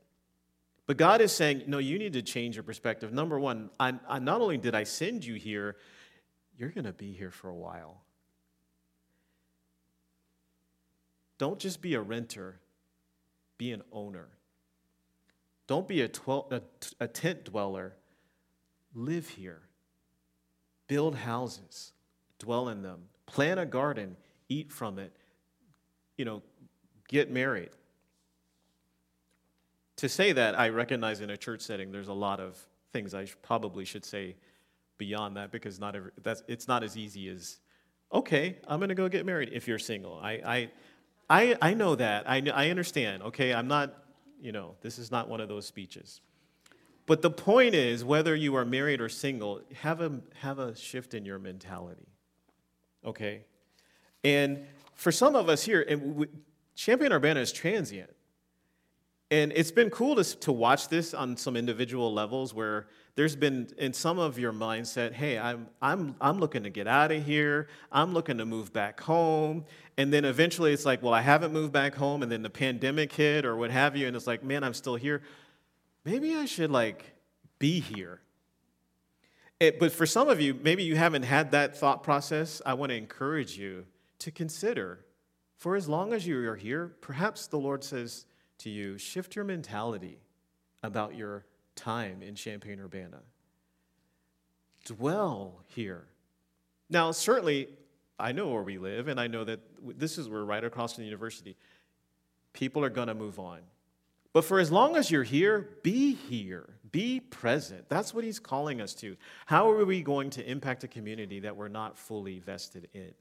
But 0.87 0.95
God 0.95 1.19
is 1.19 1.33
saying, 1.33 1.63
no, 1.67 1.77
you 1.77 1.99
need 1.99 2.13
to 2.13 2.21
change 2.21 2.55
your 2.55 2.63
perspective. 2.63 3.11
Number 3.11 3.37
one, 3.37 3.69
I, 3.81 3.95
I 4.07 4.19
not 4.19 4.39
only 4.39 4.57
did 4.57 4.73
I 4.73 4.85
send 4.85 5.25
you 5.25 5.33
here, 5.33 5.75
you're 6.57 6.69
going 6.69 6.85
to 6.85 6.93
be 6.93 7.11
here 7.11 7.31
for 7.31 7.49
a 7.49 7.53
while. 7.53 8.01
Don't 11.41 11.57
just 11.57 11.81
be 11.81 11.95
a 11.95 11.99
renter, 11.99 12.59
be 13.57 13.71
an 13.71 13.81
owner. 13.91 14.27
Don't 15.65 15.87
be 15.87 16.01
a, 16.01 16.07
twel- 16.07 16.47
a, 16.51 16.61
a 16.99 17.07
tent 17.07 17.45
dweller, 17.45 17.95
live 18.93 19.27
here 19.27 19.63
build 20.87 21.15
houses, 21.15 21.93
dwell 22.37 22.69
in 22.69 22.83
them, 22.83 22.99
plant 23.25 23.59
a 23.59 23.65
garden, 23.65 24.17
eat 24.49 24.71
from 24.71 24.99
it, 24.99 25.15
you 26.15 26.25
know, 26.25 26.43
get 27.07 27.31
married. 27.31 27.71
To 29.95 30.09
say 30.09 30.33
that, 30.33 30.59
I 30.59 30.69
recognize 30.69 31.21
in 31.21 31.31
a 31.31 31.37
church 31.37 31.61
setting 31.61 31.91
there's 31.91 32.09
a 32.09 32.13
lot 32.13 32.39
of 32.39 32.55
things 32.93 33.15
I 33.15 33.25
probably 33.41 33.83
should 33.83 34.05
say 34.05 34.35
beyond 34.99 35.37
that 35.37 35.51
because 35.51 35.79
not 35.79 35.95
every, 35.95 36.11
that's, 36.21 36.43
it's 36.47 36.67
not 36.67 36.83
as 36.83 36.95
easy 36.95 37.29
as, 37.29 37.61
okay, 38.13 38.59
I'm 38.67 38.77
going 38.79 38.89
to 38.89 38.95
go 38.95 39.09
get 39.09 39.25
married 39.25 39.49
if 39.51 39.67
you're 39.67 39.79
single. 39.79 40.19
I, 40.21 40.31
I, 40.45 40.71
I, 41.31 41.55
I 41.61 41.73
know 41.75 41.95
that. 41.95 42.29
I, 42.29 42.43
I 42.53 42.69
understand. 42.71 43.23
Okay, 43.23 43.53
I'm 43.53 43.69
not, 43.69 44.03
you 44.41 44.51
know, 44.51 44.75
this 44.81 44.99
is 44.99 45.11
not 45.11 45.29
one 45.29 45.39
of 45.39 45.47
those 45.47 45.65
speeches. 45.65 46.19
But 47.05 47.21
the 47.21 47.31
point 47.31 47.73
is, 47.73 48.03
whether 48.03 48.35
you 48.35 48.55
are 48.57 48.65
married 48.65 48.99
or 48.99 49.07
single, 49.07 49.61
have 49.75 50.01
a, 50.01 50.19
have 50.41 50.59
a 50.59 50.75
shift 50.75 51.13
in 51.13 51.25
your 51.25 51.39
mentality. 51.39 52.09
Okay? 53.05 53.45
And 54.25 54.65
for 54.93 55.13
some 55.13 55.35
of 55.37 55.47
us 55.47 55.63
here, 55.63 55.85
and 55.87 56.15
we, 56.17 56.27
Urbana 56.89 57.39
is 57.39 57.53
transient. 57.53 58.11
And 59.31 59.51
it's 59.55 59.71
been 59.71 59.89
cool 59.89 60.15
to, 60.17 60.23
to 60.39 60.51
watch 60.51 60.89
this 60.89 61.13
on 61.13 61.37
some 61.37 61.55
individual 61.55 62.13
levels 62.13 62.53
where 62.53 62.87
there's 63.15 63.35
been 63.35 63.69
in 63.77 63.93
some 63.93 64.19
of 64.19 64.37
your 64.37 64.53
mindset, 64.53 65.13
hey, 65.13 65.39
I'm, 65.39 65.67
I'm, 65.81 66.15
I'm 66.21 66.37
looking 66.39 66.63
to 66.63 66.69
get 66.69 66.87
out 66.87 67.11
of 67.11 67.25
here. 67.25 67.67
I'm 67.91 68.13
looking 68.13 68.37
to 68.37 68.45
move 68.45 68.71
back 68.73 68.99
home. 68.99 69.65
And 69.97 70.13
then 70.13 70.25
eventually 70.25 70.73
it's 70.73 70.85
like, 70.85 71.01
well, 71.01 71.13
I 71.13 71.21
haven't 71.21 71.53
moved 71.53 71.71
back 71.71 71.95
home. 71.95 72.23
And 72.23 72.31
then 72.31 72.41
the 72.41 72.49
pandemic 72.49 73.11
hit 73.11 73.45
or 73.45 73.55
what 73.55 73.71
have 73.71 73.95
you. 73.95 74.05
And 74.05 74.15
it's 74.15 74.27
like, 74.27 74.43
man, 74.43 74.63
I'm 74.63 74.73
still 74.73 74.97
here 74.97 75.21
maybe 76.05 76.35
I 76.35 76.45
should 76.45 76.71
like 76.71 77.13
be 77.59 77.79
here. 77.79 78.21
It, 79.59 79.79
but 79.79 79.91
for 79.91 80.05
some 80.05 80.27
of 80.27 80.41
you, 80.41 80.55
maybe 80.55 80.83
you 80.83 80.95
haven't 80.95 81.23
had 81.23 81.51
that 81.51 81.77
thought 81.77 82.03
process. 82.03 82.61
I 82.65 82.73
want 82.73 82.89
to 82.91 82.95
encourage 82.95 83.57
you 83.57 83.85
to 84.19 84.31
consider 84.31 85.05
for 85.57 85.75
as 85.75 85.87
long 85.87 86.13
as 86.13 86.25
you 86.25 86.49
are 86.49 86.55
here, 86.55 86.95
perhaps 87.01 87.45
the 87.45 87.59
Lord 87.59 87.83
says 87.83 88.25
to 88.63 88.69
you, 88.69 88.97
shift 88.97 89.35
your 89.35 89.45
mentality 89.45 90.19
about 90.83 91.15
your 91.15 91.45
time 91.75 92.21
in 92.21 92.35
Champaign 92.35 92.79
Urbana. 92.79 93.19
Dwell 94.85 95.61
here. 95.67 96.05
Now, 96.89 97.11
certainly, 97.11 97.69
I 98.19 98.31
know 98.31 98.49
where 98.49 98.63
we 98.63 98.77
live, 98.77 99.07
and 99.07 99.19
I 99.19 99.27
know 99.27 99.43
that 99.43 99.59
this 99.97 100.17
is 100.17 100.27
where 100.29 100.41
we're 100.41 100.45
right 100.45 100.63
across 100.63 100.95
from 100.95 101.03
the 101.03 101.05
university. 101.05 101.55
People 102.53 102.83
are 102.83 102.89
going 102.89 103.07
to 103.07 103.15
move 103.15 103.39
on. 103.39 103.59
But 104.33 104.45
for 104.45 104.59
as 104.59 104.71
long 104.71 104.95
as 104.95 105.11
you're 105.11 105.23
here, 105.23 105.69
be 105.83 106.13
here, 106.13 106.69
be 106.91 107.19
present. 107.19 107.89
That's 107.89 108.13
what 108.13 108.23
he's 108.23 108.39
calling 108.39 108.79
us 108.79 108.93
to. 108.95 109.17
How 109.45 109.69
are 109.69 109.83
we 109.83 110.01
going 110.01 110.29
to 110.31 110.49
impact 110.49 110.83
a 110.83 110.87
community 110.87 111.41
that 111.41 111.55
we're 111.55 111.67
not 111.67 111.97
fully 111.97 112.39
vested 112.39 112.87
in? 112.93 113.13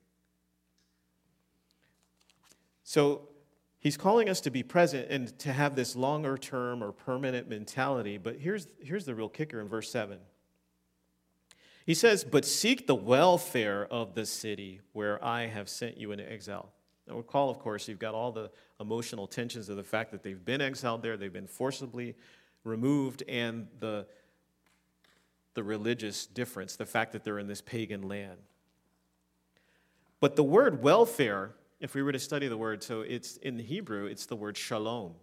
So 2.84 3.28
he's 3.80 3.96
calling 3.96 4.28
us 4.28 4.40
to 4.42 4.50
be 4.50 4.62
present 4.62 5.08
and 5.10 5.36
to 5.40 5.52
have 5.52 5.74
this 5.74 5.96
longer 5.96 6.38
term 6.38 6.84
or 6.84 6.92
permanent 6.92 7.48
mentality. 7.48 8.18
But 8.18 8.36
here's, 8.36 8.68
here's 8.80 9.06
the 9.06 9.14
real 9.14 9.28
kicker 9.28 9.60
in 9.60 9.68
verse 9.68 9.90
7. 9.90 10.18
He 11.84 11.94
says, 11.94 12.22
But 12.22 12.44
seek 12.44 12.86
the 12.86 12.94
welfare 12.94 13.86
of 13.90 14.14
the 14.14 14.26
city 14.26 14.80
where 14.92 15.22
I 15.24 15.46
have 15.46 15.68
sent 15.68 15.96
you 15.96 16.12
into 16.12 16.30
exile. 16.30 16.70
Now, 17.08 17.16
recall, 17.16 17.50
of 17.50 17.58
course, 17.58 17.88
you've 17.88 17.98
got 17.98 18.14
all 18.14 18.30
the 18.30 18.50
emotional 18.78 19.26
tensions 19.26 19.68
of 19.68 19.76
the 19.76 19.82
fact 19.82 20.12
that 20.12 20.22
they've 20.22 20.44
been 20.44 20.60
exiled 20.60 21.02
there, 21.02 21.16
they've 21.16 21.32
been 21.32 21.48
forcibly 21.48 22.14
removed, 22.62 23.24
and 23.28 23.66
the, 23.80 24.06
the 25.54 25.62
religious 25.64 26.26
difference, 26.26 26.76
the 26.76 26.86
fact 26.86 27.12
that 27.12 27.24
they're 27.24 27.38
in 27.38 27.48
this 27.48 27.62
pagan 27.62 28.02
land. 28.02 28.38
But 30.20 30.36
the 30.36 30.44
word 30.44 30.82
welfare, 30.82 31.54
if 31.80 31.94
we 31.94 32.02
were 32.02 32.12
to 32.12 32.18
study 32.18 32.46
the 32.46 32.58
word, 32.58 32.82
so 32.82 33.00
it's 33.00 33.38
in 33.38 33.58
Hebrew, 33.58 34.06
it's 34.06 34.26
the 34.26 34.36
word 34.36 34.56
shalom. 34.56 35.14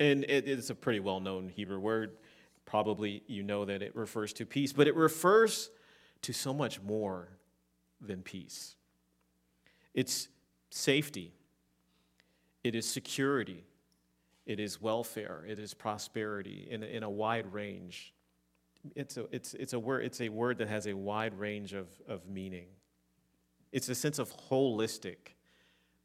And 0.00 0.24
it 0.24 0.46
is 0.46 0.70
a 0.70 0.74
pretty 0.74 1.00
well 1.00 1.20
known 1.20 1.48
Hebrew 1.48 1.78
word. 1.78 2.16
Probably 2.64 3.22
you 3.26 3.42
know 3.42 3.64
that 3.64 3.82
it 3.82 3.96
refers 3.96 4.32
to 4.34 4.46
peace, 4.46 4.72
but 4.72 4.86
it 4.86 4.94
refers 4.94 5.70
to 6.22 6.32
so 6.32 6.52
much 6.52 6.82
more 6.82 7.28
than 8.00 8.22
peace. 8.22 8.76
It's 9.94 10.28
safety, 10.70 11.32
it 12.62 12.74
is 12.74 12.86
security, 12.86 13.64
it 14.46 14.60
is 14.60 14.80
welfare, 14.80 15.44
it 15.48 15.58
is 15.58 15.74
prosperity 15.74 16.68
in, 16.70 16.82
in 16.82 17.02
a 17.02 17.10
wide 17.10 17.52
range. 17.52 18.12
It's 18.94 19.16
a, 19.16 19.26
it's, 19.32 19.54
it's, 19.54 19.72
a 19.72 19.78
word, 19.78 20.04
it's 20.04 20.20
a 20.20 20.28
word 20.28 20.58
that 20.58 20.68
has 20.68 20.86
a 20.86 20.94
wide 20.94 21.38
range 21.38 21.72
of, 21.72 21.88
of 22.06 22.28
meaning. 22.28 22.66
It's 23.72 23.88
a 23.88 23.94
sense 23.94 24.18
of 24.18 24.34
holistic, 24.48 25.34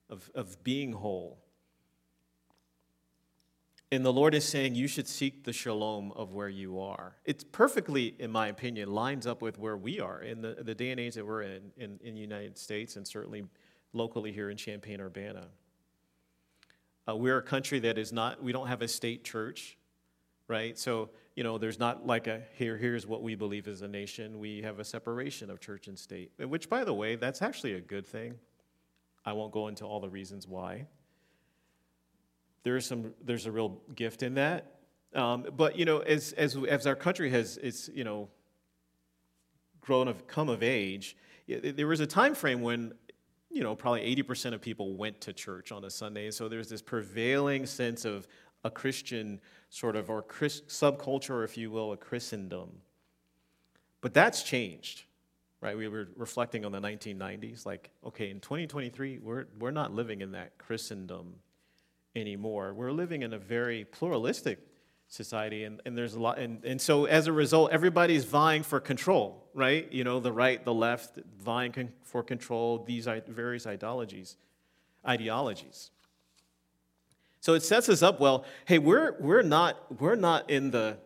of, 0.10 0.30
of 0.36 0.64
being 0.64 0.94
whole. 0.94 1.40
And 3.92 4.04
the 4.04 4.12
Lord 4.12 4.34
is 4.34 4.44
saying 4.44 4.74
you 4.74 4.88
should 4.88 5.08
seek 5.08 5.44
the 5.44 5.54
shalom 5.54 6.12
of 6.14 6.34
where 6.34 6.50
you 6.50 6.80
are. 6.80 7.16
It's 7.26 7.44
perfectly, 7.44 8.16
in 8.18 8.32
my 8.32 8.48
opinion, 8.48 8.92
lines 8.92 9.28
up 9.28 9.42
with 9.44 9.60
where 9.60 9.78
we 9.78 10.00
are 10.00 10.20
in 10.20 10.42
the, 10.42 10.58
the 10.64 10.74
day 10.74 10.90
and 10.90 11.00
age 11.00 11.14
that 11.14 11.26
we're 11.26 11.44
in, 11.44 11.72
in, 11.78 12.00
in 12.04 12.16
the 12.16 12.22
United 12.22 12.58
States 12.58 12.96
and 12.96 13.08
certainly 13.08 13.44
locally 13.94 14.32
here 14.32 14.50
in 14.50 14.58
Champaign 14.58 15.00
Urbana. 15.00 15.46
Uh, 17.08 17.16
we're 17.16 17.38
a 17.38 17.44
country 17.44 17.80
that 17.82 18.00
is 18.00 18.12
not, 18.12 18.42
we 18.42 18.52
don't 18.52 18.66
have 18.66 18.82
a 18.82 18.88
state 18.88 19.24
church, 19.24 19.78
right? 20.48 20.76
So, 20.80 21.12
you 21.36 21.44
know, 21.44 21.58
there's 21.58 21.80
not 21.80 22.06
like 22.06 22.28
a 22.28 22.42
here, 22.54 22.78
here's 22.78 23.08
what 23.08 23.24
we 23.24 23.36
believe 23.36 23.68
as 23.68 23.82
a 23.82 23.88
nation. 23.88 24.40
We 24.40 24.62
have 24.62 24.80
a 24.80 24.84
separation 24.84 25.50
of 25.50 25.60
church 25.60 25.88
and 25.88 25.98
state, 25.98 26.32
which, 26.38 26.70
by 26.70 26.84
the 26.84 26.94
way, 26.94 27.16
that's 27.16 27.42
actually 27.42 27.74
a 27.74 27.82
good 27.82 28.06
thing. 28.06 28.36
I 29.26 29.34
won't 29.34 29.52
go 29.52 29.68
into 29.68 29.86
all 29.86 30.00
the 30.00 30.10
reasons 30.10 30.48
why. 30.48 30.88
There 32.64 32.78
is 32.78 32.86
some, 32.86 33.14
there's 33.24 33.46
a 33.46 33.52
real 33.52 33.82
gift 33.96 34.22
in 34.22 34.36
that. 34.36 34.76
Um, 35.16 35.46
but, 35.56 35.78
you 35.78 35.86
know, 35.86 36.00
as, 36.00 36.34
as, 36.34 36.56
as 36.70 36.88
our 36.88 36.96
country 36.96 37.30
has, 37.32 37.58
it's, 37.58 37.90
you 37.94 38.04
know, 38.04 38.30
grown 39.82 40.08
of, 40.08 40.28
come 40.28 40.50
of 40.50 40.64
age, 40.64 41.18
there 41.48 41.88
was 41.88 42.00
a 42.00 42.08
time 42.08 42.36
frame 42.36 42.62
when 42.62 42.94
you 43.54 43.62
know, 43.62 43.76
probably 43.76 44.02
80% 44.16 44.56
of 44.56 44.62
people 44.62 44.96
went 44.96 45.22
to 45.22 45.32
church 45.32 45.72
on 45.72 45.86
a 45.86 45.90
Sunday. 45.90 46.26
And 46.26 46.34
So 46.34 46.50
there's 46.50 46.70
this 46.70 46.82
prevailing 46.82 47.68
sense 47.68 48.04
of 48.04 48.28
a 48.64 48.72
Christian 48.72 49.40
sort 49.70 49.96
of, 49.96 50.10
or 50.10 50.24
subculture, 50.24 51.44
if 51.44 51.58
you 51.58 51.72
will, 51.72 51.92
a 51.92 51.98
Christendom. 51.98 52.70
But 54.02 54.14
that's 54.14 54.44
changed, 54.44 55.04
right? 55.62 55.78
We 55.78 55.88
were 55.88 56.10
reflecting 56.16 56.66
on 56.66 56.72
the 56.72 56.82
1990s, 56.82 57.66
like, 57.66 57.90
okay, 58.06 58.30
in 58.30 58.40
2023, 58.40 59.20
we're, 59.20 59.46
we're 59.60 59.72
not 59.72 59.94
living 59.94 60.22
in 60.22 60.32
that 60.34 60.58
Christendom 60.58 61.36
anymore. 62.16 62.74
We're 62.74 62.92
living 62.92 63.22
in 63.22 63.34
a 63.34 63.40
very 63.40 63.86
pluralistic 63.86 64.60
society 65.14 65.64
and, 65.64 65.80
and 65.86 65.96
there's 65.96 66.16
a 66.16 66.20
lot 66.20 66.40
and, 66.40 66.66
and 66.66 66.82
so 66.82 67.06
as 67.06 67.28
a 67.28 67.32
result 67.32 67.72
everybody's 67.72 68.26
vying 68.26 68.64
for 68.64 68.80
control 68.80 69.48
right 69.54 69.92
you 69.92 70.04
know 70.04 70.20
the 70.20 70.32
right 70.32 70.66
the 70.66 70.74
left 70.74 71.20
vying 71.40 71.72
con- 71.72 71.94
for 72.02 72.24
control 72.24 72.84
these 72.84 73.08
various 73.28 73.68
ideologies 73.68 74.38
ideologies 75.08 75.92
so 77.44 77.54
it 77.54 77.64
sets 77.64 77.90
us 77.90 78.02
up 78.02 78.20
well 78.20 78.46
hey 78.66 78.80
we're 78.80 79.16
we're 79.20 79.42
not 79.42 79.78
we're 80.02 80.16
not 80.16 80.50
in 80.50 80.72
the 80.72 80.98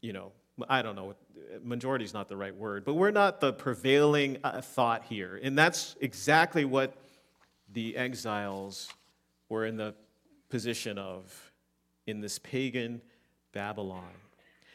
you 0.00 0.12
know 0.12 0.32
i 0.68 0.82
don't 0.82 0.96
know 0.96 1.14
majority 1.62 2.04
is 2.04 2.14
not 2.14 2.28
the 2.28 2.36
right 2.36 2.54
word, 2.54 2.84
but 2.84 2.94
we're 2.94 3.10
not 3.10 3.40
the 3.40 3.52
prevailing 3.52 4.38
uh, 4.44 4.60
thought 4.60 5.04
here. 5.04 5.38
And 5.42 5.56
that's 5.56 5.96
exactly 6.00 6.64
what 6.64 6.96
the 7.72 7.96
exiles 7.96 8.88
were 9.48 9.66
in 9.66 9.76
the 9.76 9.94
position 10.48 10.98
of 10.98 11.52
in 12.06 12.20
this 12.20 12.38
pagan 12.38 13.00
Babylon. 13.52 14.14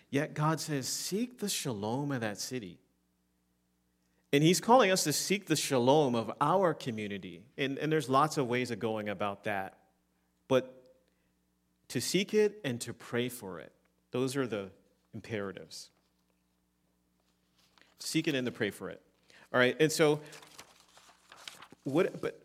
Yet 0.10 0.34
God 0.34 0.60
says, 0.60 0.88
Seek 0.88 1.40
the 1.40 1.50
shalom 1.50 2.12
of 2.12 2.22
that 2.22 2.40
city. 2.40 2.80
And 4.34 4.43
He's 4.43 4.60
calling 4.60 4.91
us 4.91 5.04
to 5.06 5.13
seek 5.13 5.46
the 5.46 5.56
shalom 5.56 6.15
of 6.15 6.32
our 6.41 6.74
community. 6.74 7.43
And, 7.58 7.78
and 7.78 7.91
there's 7.91 8.10
lots 8.10 8.38
of 8.38 8.48
ways 8.48 8.72
of 8.72 8.80
going 8.80 9.08
about 9.08 9.43
that. 9.43 9.78
But 10.48 10.76
to 11.89 12.02
seek 12.02 12.34
it 12.34 12.60
and 12.65 12.82
to 12.82 12.93
pray 12.93 13.30
for 13.30 13.60
it, 13.60 13.72
those 14.12 14.36
are 14.36 14.48
the 14.48 14.72
imperatives. 15.13 15.91
Seek 18.00 18.28
it 18.28 18.36
and 18.36 18.46
to 18.46 18.52
pray 18.52 18.72
for 18.72 18.89
it. 18.89 19.02
All 19.54 19.60
right, 19.60 19.76
and 19.80 19.91
so, 19.91 20.19
what, 21.84 22.19
but 22.19 22.41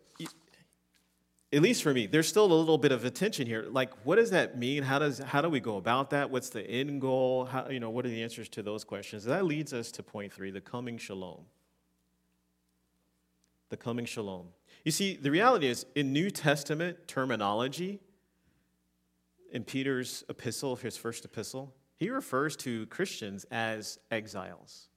at 1.51 1.61
least 1.63 1.81
for 1.81 1.91
me, 1.91 2.05
there's 2.05 2.27
still 2.27 2.45
a 2.45 2.53
little 2.53 2.77
bit 2.77 2.91
of 2.91 3.03
attention 3.03 3.47
here. 3.47 3.65
Like, 3.67 3.91
what 4.03 4.17
does 4.17 4.29
that 4.29 4.59
mean? 4.59 4.83
How 4.83 4.99
does 4.99 5.17
how 5.17 5.41
do 5.41 5.49
we 5.49 5.59
go 5.59 5.77
about 5.77 6.11
that? 6.11 6.29
What's 6.29 6.49
the 6.49 6.61
end 6.61 7.01
goal? 7.01 7.45
How, 7.45 7.67
you 7.69 7.79
know, 7.79 7.89
what 7.89 8.05
are 8.05 8.09
the 8.09 8.21
answers 8.21 8.47
to 8.49 8.61
those 8.61 8.83
questions? 8.83 9.23
That 9.23 9.45
leads 9.45 9.73
us 9.73 9.91
to 9.93 10.03
point 10.03 10.31
three: 10.31 10.51
the 10.51 10.61
coming 10.61 10.99
shalom. 10.99 11.45
The 13.69 13.77
coming 13.77 14.05
shalom. 14.05 14.47
You 14.83 14.91
see, 14.91 15.15
the 15.15 15.31
reality 15.31 15.67
is, 15.67 15.85
in 15.95 16.13
New 16.13 16.29
Testament 16.29 17.07
terminology, 17.07 17.99
in 19.51 19.63
Peter's 19.63 20.23
epistle, 20.29 20.75
his 20.75 20.97
first 20.97 21.25
epistle, 21.25 21.73
he 21.97 22.09
refers 22.09 22.55
to 22.57 22.85
Christians 22.87 23.45
as 23.51 23.99
exiles. 24.09 24.87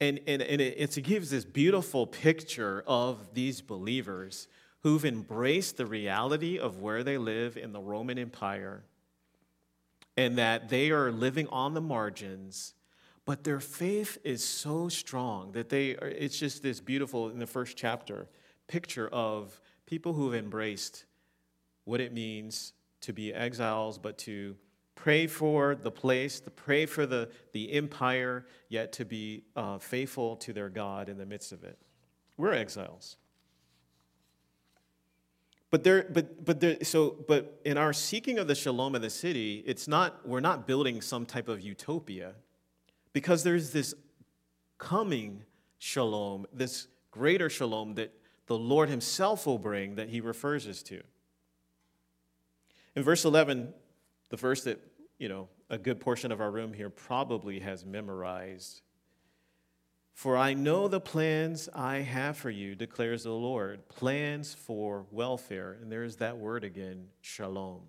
And, 0.00 0.20
and, 0.26 0.42
and 0.42 0.60
it, 0.60 0.96
it 0.96 1.02
gives 1.02 1.30
this 1.30 1.44
beautiful 1.44 2.06
picture 2.06 2.84
of 2.86 3.34
these 3.34 3.60
believers 3.60 4.46
who've 4.82 5.04
embraced 5.04 5.76
the 5.76 5.86
reality 5.86 6.58
of 6.58 6.80
where 6.80 7.02
they 7.02 7.18
live 7.18 7.56
in 7.56 7.72
the 7.72 7.80
Roman 7.80 8.18
Empire 8.18 8.84
and 10.16 10.38
that 10.38 10.68
they 10.68 10.90
are 10.90 11.10
living 11.10 11.48
on 11.48 11.74
the 11.74 11.80
margins, 11.80 12.74
but 13.28 13.44
their 13.44 13.60
faith 13.60 14.16
is 14.24 14.42
so 14.42 14.88
strong 14.88 15.52
that 15.52 15.68
they 15.68 15.94
are, 15.96 16.08
it's 16.08 16.38
just 16.38 16.62
this 16.62 16.80
beautiful, 16.80 17.28
in 17.28 17.38
the 17.38 17.46
first 17.46 17.76
chapter, 17.76 18.26
picture 18.68 19.06
of 19.08 19.60
people 19.84 20.14
who've 20.14 20.34
embraced 20.34 21.04
what 21.84 22.00
it 22.00 22.14
means 22.14 22.72
to 23.02 23.12
be 23.12 23.34
exiles, 23.34 23.98
but 23.98 24.16
to 24.16 24.56
pray 24.94 25.26
for 25.26 25.74
the 25.74 25.90
place, 25.90 26.40
to 26.40 26.50
pray 26.50 26.86
for 26.86 27.04
the, 27.04 27.28
the 27.52 27.70
empire, 27.74 28.46
yet 28.70 28.92
to 28.94 29.04
be 29.04 29.44
uh, 29.56 29.76
faithful 29.76 30.34
to 30.36 30.54
their 30.54 30.70
God 30.70 31.10
in 31.10 31.18
the 31.18 31.26
midst 31.26 31.52
of 31.52 31.64
it. 31.64 31.78
We're 32.38 32.54
exiles. 32.54 33.18
But 35.70 35.84
there, 35.84 36.06
but 36.10 36.46
but 36.46 36.60
there, 36.60 36.82
so 36.82 37.14
but 37.28 37.60
in 37.66 37.76
our 37.76 37.92
seeking 37.92 38.38
of 38.38 38.48
the 38.48 38.54
shalom 38.54 38.94
of 38.94 39.02
the 39.02 39.10
city, 39.10 39.62
it's 39.66 39.86
not 39.86 40.26
we're 40.26 40.40
not 40.40 40.66
building 40.66 41.02
some 41.02 41.26
type 41.26 41.46
of 41.46 41.60
utopia, 41.60 42.32
because 43.12 43.42
there's 43.42 43.70
this 43.70 43.94
coming 44.78 45.44
shalom, 45.78 46.46
this 46.52 46.88
greater 47.10 47.50
shalom 47.50 47.94
that 47.94 48.12
the 48.46 48.58
Lord 48.58 48.88
Himself 48.88 49.46
will 49.46 49.58
bring 49.58 49.96
that 49.96 50.08
He 50.08 50.20
refers 50.20 50.66
us 50.66 50.82
to. 50.84 51.02
In 52.94 53.02
verse 53.02 53.24
11, 53.24 53.72
the 54.30 54.36
verse 54.36 54.64
that, 54.64 54.80
you 55.18 55.28
know, 55.28 55.48
a 55.70 55.78
good 55.78 56.00
portion 56.00 56.32
of 56.32 56.40
our 56.40 56.50
room 56.50 56.72
here 56.72 56.90
probably 56.90 57.60
has 57.60 57.84
memorized. 57.84 58.82
For 60.14 60.36
I 60.36 60.54
know 60.54 60.88
the 60.88 61.00
plans 61.00 61.68
I 61.74 61.98
have 61.98 62.36
for 62.36 62.50
you, 62.50 62.74
declares 62.74 63.22
the 63.22 63.30
Lord, 63.30 63.86
plans 63.88 64.52
for 64.52 65.06
welfare. 65.12 65.76
And 65.80 65.92
there's 65.92 66.16
that 66.16 66.38
word 66.38 66.64
again, 66.64 67.06
shalom. 67.20 67.82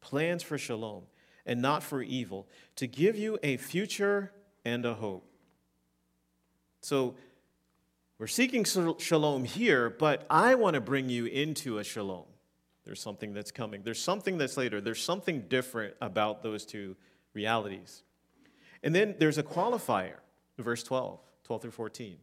Plans 0.00 0.42
for 0.42 0.56
shalom 0.56 1.02
and 1.48 1.62
not 1.62 1.82
for 1.82 2.02
evil, 2.02 2.46
to 2.76 2.86
give 2.86 3.16
you 3.16 3.38
a 3.42 3.56
future 3.56 4.30
and 4.68 4.84
a 4.84 4.94
hope. 4.94 5.24
So 6.80 7.14
we're 8.18 8.26
seeking 8.26 8.64
shalom 8.64 9.44
here, 9.44 9.90
but 9.90 10.26
I 10.28 10.54
want 10.54 10.74
to 10.74 10.80
bring 10.80 11.08
you 11.08 11.26
into 11.26 11.78
a 11.78 11.84
shalom. 11.84 12.24
There's 12.84 13.00
something 13.00 13.32
that's 13.32 13.50
coming. 13.50 13.82
There's 13.82 14.00
something 14.00 14.38
that's 14.38 14.56
later. 14.56 14.80
There's 14.80 15.02
something 15.02 15.42
different 15.42 15.94
about 16.00 16.42
those 16.42 16.64
two 16.64 16.96
realities. 17.34 18.02
And 18.82 18.94
then 18.94 19.14
there's 19.18 19.38
a 19.38 19.42
qualifier, 19.42 20.16
verse 20.58 20.82
12, 20.82 21.20
12 21.44 21.62
through 21.62 21.70
14. 21.70 22.16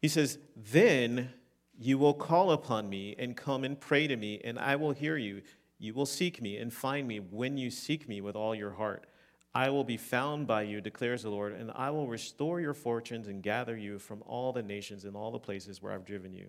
He 0.00 0.08
says, 0.08 0.38
Then 0.56 1.30
you 1.78 1.98
will 1.98 2.14
call 2.14 2.52
upon 2.52 2.88
me 2.88 3.14
and 3.18 3.36
come 3.36 3.64
and 3.64 3.80
pray 3.80 4.06
to 4.06 4.16
me, 4.16 4.40
and 4.44 4.58
I 4.58 4.76
will 4.76 4.92
hear 4.92 5.16
you. 5.16 5.42
You 5.78 5.94
will 5.94 6.06
seek 6.06 6.42
me 6.42 6.56
and 6.58 6.72
find 6.72 7.08
me 7.08 7.20
when 7.20 7.56
you 7.56 7.70
seek 7.70 8.08
me 8.08 8.20
with 8.20 8.36
all 8.36 8.54
your 8.54 8.72
heart. 8.72 9.06
I 9.54 9.70
will 9.70 9.84
be 9.84 9.96
found 9.96 10.46
by 10.46 10.62
you, 10.62 10.80
declares 10.80 11.22
the 11.22 11.30
Lord, 11.30 11.52
and 11.52 11.72
I 11.74 11.90
will 11.90 12.06
restore 12.06 12.60
your 12.60 12.74
fortunes 12.74 13.26
and 13.26 13.42
gather 13.42 13.76
you 13.76 13.98
from 13.98 14.22
all 14.26 14.52
the 14.52 14.62
nations 14.62 15.04
and 15.04 15.16
all 15.16 15.32
the 15.32 15.40
places 15.40 15.82
where 15.82 15.92
I've 15.92 16.04
driven 16.04 16.32
you. 16.32 16.48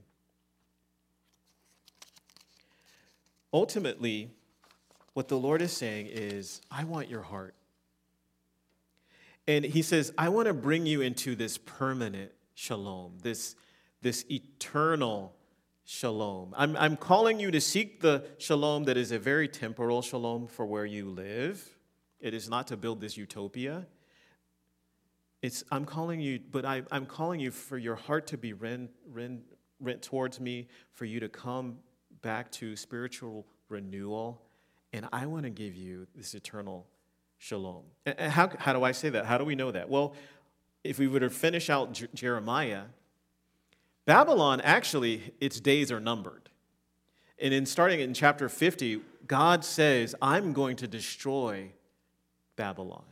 Ultimately, 3.54 4.30
what 5.14 5.28
the 5.28 5.38
Lord 5.38 5.62
is 5.62 5.72
saying 5.72 6.08
is, 6.12 6.62
I 6.70 6.84
want 6.84 7.10
your 7.10 7.24
heart. 7.24 7.56
And 9.48 9.66
he 9.66 9.82
says, 9.82 10.14
I 10.18 10.30
want 10.30 10.48
to 10.48 10.54
bring 10.54 10.86
you 10.86 11.02
into 11.02 11.36
this 11.36 11.58
permanent 11.58 12.32
shalom, 12.54 13.18
this, 13.24 13.56
this 14.02 14.24
eternal 14.30 15.34
shalom. 15.84 16.54
I'm, 16.56 16.78
I'm 16.78 16.96
calling 16.96 17.40
you 17.40 17.50
to 17.52 17.60
seek 17.60 18.00
the 18.00 18.26
shalom 18.38 18.84
that 18.86 18.96
is 18.96 19.12
a 19.12 19.20
very 19.20 19.48
temporal 19.48 20.04
shalom 20.04 20.48
for 20.48 20.66
where 20.66 20.86
you 20.86 21.10
live. 21.10 21.68
It 22.22 22.34
is 22.34 22.50
not 22.50 22.68
to 22.68 22.78
build 22.78 23.02
this 23.02 23.18
utopia. 23.18 23.88
It's, 25.42 25.64
I'm 25.72 25.86
calling 25.86 26.22
you, 26.22 26.40
but 26.52 26.66
I, 26.66 26.84
I'm 26.92 27.08
calling 27.08 27.40
you 27.40 27.50
for 27.50 27.78
your 27.78 27.96
heart 27.96 28.28
to 28.28 28.38
be 28.38 28.54
rent, 28.54 28.92
rent, 29.12 29.42
rent 29.80 30.04
towards 30.04 30.40
me, 30.40 30.68
for 30.92 31.06
you 31.06 31.20
to 31.20 31.30
come 31.30 31.80
back 32.22 32.52
to 32.52 32.76
spiritual 32.76 33.48
renewal, 33.70 34.42
and 34.94 35.08
I 35.12 35.26
want 35.26 35.44
to 35.44 35.50
give 35.50 35.76
you 35.76 36.06
this 36.16 36.36
eternal 36.36 36.86
shalom. 37.40 37.84
And 38.06 38.32
how, 38.32 38.52
how 38.60 38.74
do 38.74 38.84
I 38.84 38.92
say 38.92 39.10
that? 39.10 39.26
How 39.26 39.40
do 39.40 39.46
we 39.46 39.56
know 39.56 39.72
that? 39.72 39.90
Well, 39.90 40.14
if 40.84 41.00
we 41.00 41.08
were 41.08 41.20
to 41.20 41.30
finish 41.30 41.70
out 41.72 41.94
J- 41.94 42.08
Jeremiah, 42.14 42.84
Babylon 44.06 44.62
actually, 44.62 45.34
its 45.40 45.60
days 45.60 45.92
are 45.92 46.00
numbered. 46.00 46.50
And 47.40 47.54
in 47.54 47.66
starting 47.66 48.00
in 48.00 48.14
chapter 48.14 48.48
50, 48.48 49.02
God 49.26 49.66
says, 49.66 50.14
I'm 50.22 50.54
going 50.54 50.76
to 50.78 50.88
destroy 50.88 51.72
Babylon. 52.56 53.04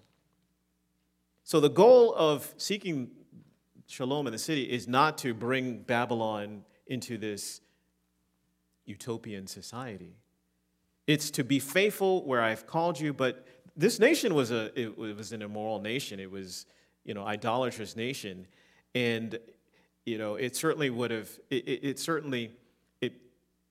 So 1.44 1.60
the 1.60 1.70
goal 1.70 2.14
of 2.16 2.54
seeking 2.58 3.12
shalom 3.88 4.28
in 4.28 4.34
the 4.34 4.40
city 4.40 4.64
is 4.64 4.88
not 4.88 5.18
to 5.20 5.34
bring 5.34 5.80
Babylon 5.80 6.64
into 6.88 7.18
this 7.18 7.62
utopian 8.86 9.48
society. 9.48 10.16
It's 11.08 11.32
to 11.32 11.44
be 11.44 11.60
faithful 11.60 12.26
where 12.26 12.42
I've 12.42 12.68
called 12.68 13.00
you, 13.00 13.14
but 13.14 13.48
this 13.76 14.00
nation 14.00 14.36
was 14.36 14.52
a 14.52 14.80
it 14.80 14.98
was 14.98 15.32
an 15.32 15.42
immoral 15.42 15.82
nation. 15.82 16.20
It 16.20 16.30
was, 16.30 16.66
you 17.04 17.14
know, 17.14 17.26
idolatrous 17.26 17.96
nation. 17.96 18.46
And 18.94 19.40
you 20.06 20.18
know, 20.18 20.36
it 20.36 20.56
certainly 20.56 20.90
would 20.90 21.12
have 21.12 21.30
it, 21.50 21.68
it, 21.68 21.80
it 21.84 22.00
certainly 22.00 22.52
it 23.02 23.14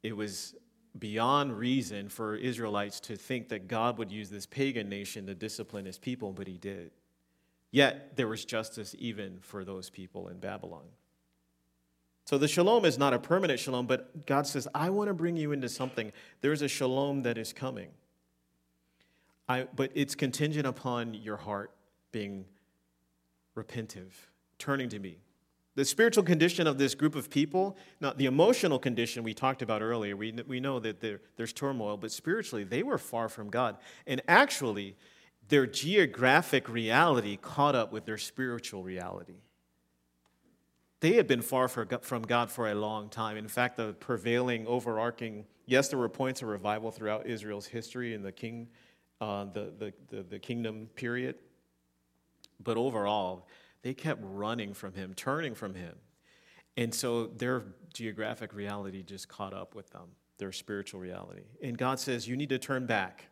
it 0.02 0.16
was 0.16 0.54
beyond 0.99 1.57
reason 1.57 2.09
for 2.09 2.37
Israelites 2.37 3.01
to 3.01 3.17
think 3.17 3.49
that 3.49 3.69
God 3.69 3.99
would 3.99 4.11
use 4.11 4.31
this 4.31 4.47
pagan 4.47 4.89
nation 4.89 5.27
to 5.27 5.35
discipline 5.35 5.85
his 5.85 5.99
people, 5.99 6.33
but 6.33 6.47
he 6.47 6.59
did. 6.59 6.91
Yet 7.71 8.17
there 8.17 8.29
was 8.29 8.45
justice 8.45 8.95
even 8.99 9.39
for 9.41 9.65
those 9.65 9.91
people 9.91 10.29
in 10.29 10.39
Babylon. 10.39 10.87
So 12.25 12.37
the 12.37 12.49
shalom 12.49 12.85
is 12.85 12.99
not 12.99 13.15
a 13.15 13.19
permanent 13.19 13.59
shalom, 13.59 13.87
but 13.87 14.27
God 14.27 14.47
says, 14.47 14.69
I 14.75 14.91
want 14.91 15.09
to 15.09 15.15
bring 15.15 15.37
you 15.37 15.53
into 15.53 15.69
something. 15.69 16.13
There's 16.41 16.61
a 16.61 16.69
shalom 16.69 17.23
that 17.23 17.39
is 17.39 17.53
coming. 17.53 17.89
I, 19.49 19.67
but 19.75 19.91
it's 19.95 20.15
contingent 20.15 20.67
upon 20.67 21.15
your 21.15 21.39
heart 21.39 21.71
being 22.13 22.45
repentive, 23.57 24.13
turning 24.59 24.91
to 24.91 24.99
me. 24.99 25.19
The 25.79 25.85
spiritual 25.85 26.25
condition 26.25 26.67
of 26.67 26.77
this 26.77 26.97
group 26.97 27.14
of 27.14 27.31
people, 27.31 27.77
not 28.01 28.19
the 28.19 28.27
emotional 28.27 28.81
condition 28.81 29.23
we 29.23 29.33
talked 29.33 29.62
about 29.62 29.81
earlier, 29.81 30.17
we, 30.17 30.33
we 30.49 30.59
know 30.59 30.81
that 30.81 31.01
there, 31.01 31.21
there's 31.37 31.53
turmoil, 31.53 31.97
but 31.97 32.11
spiritually, 32.11 32.64
they 32.64 32.83
were 32.83 32.99
far 32.99 33.29
from 33.29 33.49
God. 33.49 33.77
And 34.05 34.21
actually, 34.27 34.97
their 35.47 35.69
geographic 35.69 36.69
reality 36.69 37.38
caught 37.41 37.77
up 37.77 37.93
with 37.93 38.07
their 38.07 38.19
spiritual 38.19 38.83
reality. 38.83 39.37
They 40.99 41.12
had 41.12 41.29
been 41.29 41.43
far 41.43 41.69
from 41.69 42.23
God 42.23 42.51
for 42.51 42.69
a 42.69 42.75
long 42.75 43.09
time. 43.09 43.37
In 43.37 43.47
fact, 43.47 43.77
the 43.77 43.93
prevailing, 44.01 44.67
overarching, 44.67 45.45
yes, 45.67 45.91
there 45.91 45.99
were 46.01 46.09
points 46.09 46.43
of 46.43 46.49
revival 46.49 46.91
throughout 46.91 47.29
Israel's 47.29 47.67
history 47.67 48.14
in 48.14 48.23
the 48.25 48.33
king 48.33 48.67
uh, 49.21 49.45
the, 49.45 49.73
the, 49.79 49.93
the, 50.09 50.23
the 50.25 50.38
kingdom 50.41 50.88
period. 50.97 51.37
But 52.64 52.77
overall, 52.77 53.47
they 53.83 53.95
kept 53.95 54.21
running 54.23 54.75
from 54.75 54.95
him, 54.95 55.14
turning 55.14 55.55
from 55.55 55.75
him. 55.75 55.95
And 56.77 56.95
so 56.95 57.27
their 57.27 57.64
geographic 57.93 58.55
reality 58.55 59.03
just 59.03 59.29
caught 59.29 59.53
up 59.53 59.75
with 59.75 59.91
them, 59.91 60.09
their 60.38 60.53
spiritual 60.53 61.01
reality. 61.01 61.43
And 61.62 61.77
God 61.77 61.99
says, 61.99 62.29
You 62.29 62.37
need 62.37 62.51
to 62.51 62.59
turn 62.59 62.87
back. 62.87 63.27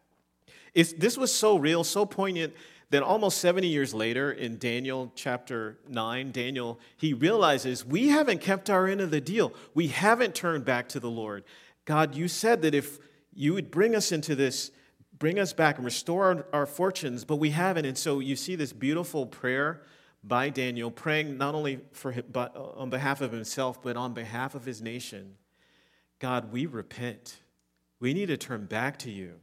It's, 0.74 0.92
this 0.92 1.16
was 1.16 1.32
so 1.32 1.56
real, 1.56 1.84
so 1.84 2.04
poignant 2.04 2.54
that 2.90 3.02
almost 3.02 3.38
70 3.38 3.66
years 3.66 3.92
later 3.94 4.30
in 4.30 4.58
Daniel 4.58 5.10
chapter 5.14 5.78
9, 5.88 6.30
Daniel, 6.30 6.78
he 6.96 7.12
realizes 7.12 7.84
we 7.84 8.08
haven't 8.08 8.40
kept 8.40 8.70
our 8.70 8.86
end 8.86 9.00
of 9.00 9.10
the 9.10 9.20
deal. 9.20 9.52
We 9.74 9.88
haven't 9.88 10.34
turned 10.34 10.64
back 10.64 10.88
to 10.90 11.00
the 11.00 11.10
Lord. 11.10 11.44
God, 11.84 12.14
you 12.14 12.28
said 12.28 12.62
that 12.62 12.74
if 12.74 12.98
you 13.32 13.54
would 13.54 13.70
bring 13.70 13.94
us 13.94 14.12
into 14.12 14.34
this, 14.34 14.70
bring 15.18 15.38
us 15.38 15.52
back 15.52 15.76
and 15.76 15.84
restore 15.84 16.24
our, 16.24 16.46
our 16.52 16.66
fortunes, 16.66 17.24
but 17.24 17.36
we 17.36 17.50
haven't. 17.50 17.86
And 17.86 17.98
so 17.98 18.20
you 18.20 18.36
see 18.36 18.54
this 18.54 18.72
beautiful 18.72 19.26
prayer 19.26 19.82
by 20.26 20.48
Daniel, 20.48 20.90
praying 20.90 21.38
not 21.38 21.54
only 21.54 21.80
for 21.92 22.12
him, 22.12 22.24
but 22.32 22.56
uh, 22.56 22.70
on 22.76 22.90
behalf 22.90 23.20
of 23.20 23.32
himself, 23.32 23.82
but 23.82 23.96
on 23.96 24.14
behalf 24.14 24.54
of 24.54 24.64
his 24.64 24.82
nation. 24.82 25.36
God, 26.18 26.52
we 26.52 26.66
repent. 26.66 27.38
We 28.00 28.14
need 28.14 28.26
to 28.26 28.36
turn 28.36 28.66
back 28.66 28.98
to 29.00 29.10
you, 29.10 29.34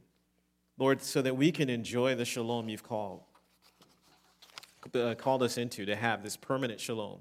Lord, 0.78 1.02
so 1.02 1.22
that 1.22 1.36
we 1.36 1.52
can 1.52 1.70
enjoy 1.70 2.14
the 2.14 2.24
shalom 2.24 2.68
you've 2.68 2.82
called 2.82 3.22
uh, 4.94 5.14
called 5.14 5.42
us 5.42 5.56
into 5.56 5.86
to 5.86 5.96
have 5.96 6.22
this 6.22 6.36
permanent 6.36 6.80
shalom. 6.80 7.20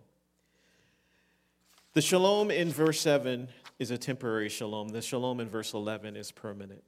The 1.93 2.01
shalom 2.01 2.51
in 2.51 2.69
verse 2.69 2.99
7 2.99 3.47
is 3.79 3.91
a 3.91 3.97
temporary 3.97 4.49
shalom. 4.49 4.89
The 4.89 5.01
shalom 5.01 5.39
in 5.39 5.47
verse 5.47 5.73
11 5.73 6.15
is 6.15 6.31
permanent. 6.31 6.83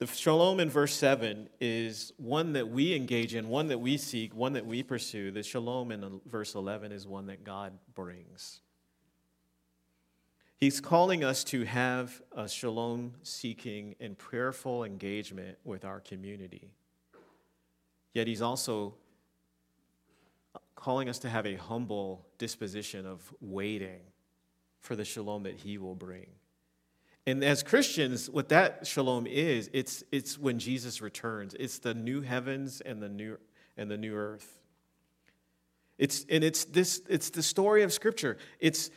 The 0.00 0.06
shalom 0.08 0.58
in 0.58 0.70
verse 0.70 0.94
7 0.94 1.48
is 1.60 2.12
one 2.16 2.54
that 2.54 2.68
we 2.68 2.94
engage 2.94 3.34
in, 3.34 3.48
one 3.48 3.68
that 3.68 3.78
we 3.78 3.96
seek, 3.96 4.34
one 4.34 4.54
that 4.54 4.66
we 4.66 4.82
pursue. 4.82 5.30
The 5.30 5.42
shalom 5.42 5.92
in 5.92 6.20
verse 6.26 6.54
11 6.54 6.90
is 6.90 7.06
one 7.06 7.26
that 7.26 7.44
God 7.44 7.72
brings. 7.94 8.60
He's 10.56 10.80
calling 10.80 11.22
us 11.22 11.44
to 11.44 11.64
have 11.64 12.22
a 12.34 12.48
shalom 12.48 13.14
seeking 13.22 13.94
and 14.00 14.18
prayerful 14.18 14.82
engagement 14.82 15.58
with 15.62 15.84
our 15.84 16.00
community. 16.00 16.72
Yet 18.14 18.26
he's 18.26 18.42
also 18.42 18.94
calling 20.74 21.08
us 21.08 21.18
to 21.20 21.28
have 21.28 21.46
a 21.46 21.54
humble 21.54 22.26
disposition 22.38 23.06
of 23.06 23.32
waiting 23.40 24.00
for 24.80 24.96
the 24.96 25.04
shalom 25.04 25.44
that 25.44 25.56
he 25.56 25.78
will 25.78 25.94
bring. 25.94 26.26
And 27.26 27.42
as 27.42 27.62
Christians, 27.62 28.28
what 28.28 28.50
that 28.50 28.86
shalom 28.86 29.26
is, 29.26 29.70
it's, 29.72 30.04
it's 30.12 30.38
when 30.38 30.58
Jesus 30.58 31.00
returns. 31.00 31.54
It's 31.58 31.78
the 31.78 31.94
new 31.94 32.20
heavens 32.20 32.82
and 32.82 33.02
the 33.02 33.08
new, 33.08 33.38
and 33.76 33.90
the 33.90 33.96
new 33.96 34.14
earth. 34.14 34.60
It's, 35.96 36.26
and 36.28 36.44
it's, 36.44 36.64
this, 36.64 37.00
it's 37.08 37.30
the 37.30 37.42
story 37.42 37.82
of 37.82 37.92
Scripture. 37.92 38.36
It's 38.60 38.90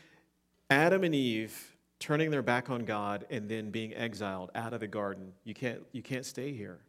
Adam 0.69 1.03
and 1.03 1.15
Eve 1.15 1.77
turning 1.99 2.29
their 2.29 2.41
back 2.41 2.69
on 2.69 2.85
God 2.85 3.25
and 3.29 3.47
then 3.49 3.71
being 3.71 3.93
exiled 3.93 4.51
out 4.55 4.73
of 4.73 4.81
the 4.81 4.87
garden. 4.87 5.31
You 5.43 5.53
can't, 5.53 5.81
you 5.93 6.01
can't 6.01 6.25
stay 6.25 6.51
here. 6.51 6.79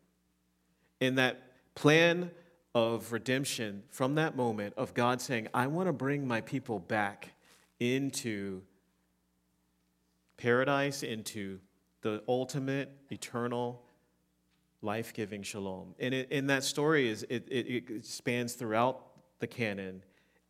And 1.00 1.18
that 1.18 1.42
plan 1.74 2.30
of 2.74 3.12
redemption 3.12 3.82
from 3.90 4.16
that 4.16 4.36
moment 4.36 4.74
of 4.76 4.92
God 4.94 5.20
saying, 5.20 5.48
I 5.54 5.68
want 5.68 5.88
to 5.88 5.92
bring 5.92 6.26
my 6.26 6.40
people 6.40 6.78
back 6.78 7.30
into 7.80 8.62
paradise, 10.38 11.02
into 11.02 11.60
the 12.00 12.22
ultimate, 12.26 12.90
eternal, 13.10 13.84
life 14.80 15.12
giving 15.12 15.42
shalom. 15.42 15.94
And 15.98 16.14
in 16.14 16.46
that 16.46 16.64
story, 16.64 17.08
is 17.08 17.24
it, 17.28 17.46
it, 17.50 17.90
it 17.90 18.06
spans 18.06 18.54
throughout 18.54 19.04
the 19.40 19.46
canon 19.46 20.02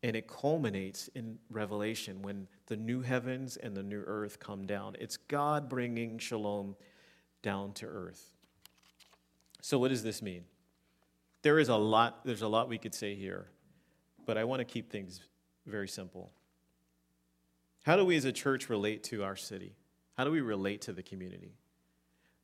and 0.02 0.14
it 0.14 0.28
culminates 0.28 1.08
in 1.14 1.38
Revelation 1.50 2.22
when 2.22 2.46
the 2.66 2.76
new 2.76 3.00
heavens 3.00 3.56
and 3.56 3.76
the 3.76 3.82
new 3.82 4.02
earth 4.06 4.38
come 4.38 4.66
down. 4.66 4.96
It's 5.00 5.16
God 5.16 5.68
bringing 5.68 6.18
shalom 6.18 6.76
down 7.42 7.72
to 7.74 7.86
earth. 7.86 8.32
So, 9.60 9.78
what 9.78 9.88
does 9.88 10.04
this 10.04 10.22
mean? 10.22 10.44
There 11.42 11.58
is 11.58 11.68
a 11.68 11.76
lot, 11.76 12.24
there's 12.24 12.42
a 12.42 12.48
lot 12.48 12.68
we 12.68 12.78
could 12.78 12.94
say 12.94 13.14
here, 13.14 13.48
but 14.24 14.38
I 14.38 14.44
want 14.44 14.60
to 14.60 14.64
keep 14.64 14.90
things 14.90 15.20
very 15.66 15.88
simple. 15.88 16.30
How 17.88 17.96
do 17.96 18.04
we 18.04 18.16
as 18.16 18.26
a 18.26 18.32
church 18.32 18.68
relate 18.68 19.02
to 19.04 19.24
our 19.24 19.34
city? 19.34 19.74
How 20.18 20.24
do 20.24 20.30
we 20.30 20.42
relate 20.42 20.82
to 20.82 20.92
the 20.92 21.02
community? 21.02 21.54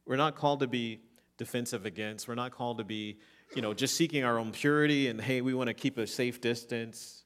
We're 0.07 0.17
not 0.17 0.37
called 0.37 0.61
to 0.61 0.67
be 0.67 1.03
defensive 1.37 1.85
against. 1.85 2.27
We're 2.27 2.35
not 2.35 2.53
called 2.53 2.79
to 2.79 2.85
be, 2.85 3.19
you 3.55 3.61
know, 3.61 3.75
just 3.75 3.95
seeking 3.95 4.25
our 4.25 4.39
own 4.39 4.53
purity 4.53 5.09
and 5.09 5.21
hey, 5.21 5.43
we 5.43 5.53
want 5.53 5.69
to 5.69 5.75
keep 5.75 5.99
a 5.99 6.07
safe 6.07 6.41
distance. 6.41 7.25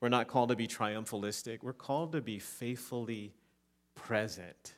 We're 0.00 0.08
not 0.08 0.26
called 0.26 0.48
to 0.48 0.56
be 0.56 0.66
triumphalistic. 0.66 1.62
We're 1.62 1.72
called 1.72 2.10
to 2.12 2.20
be 2.20 2.40
faithfully 2.40 3.32
present. 3.94 4.74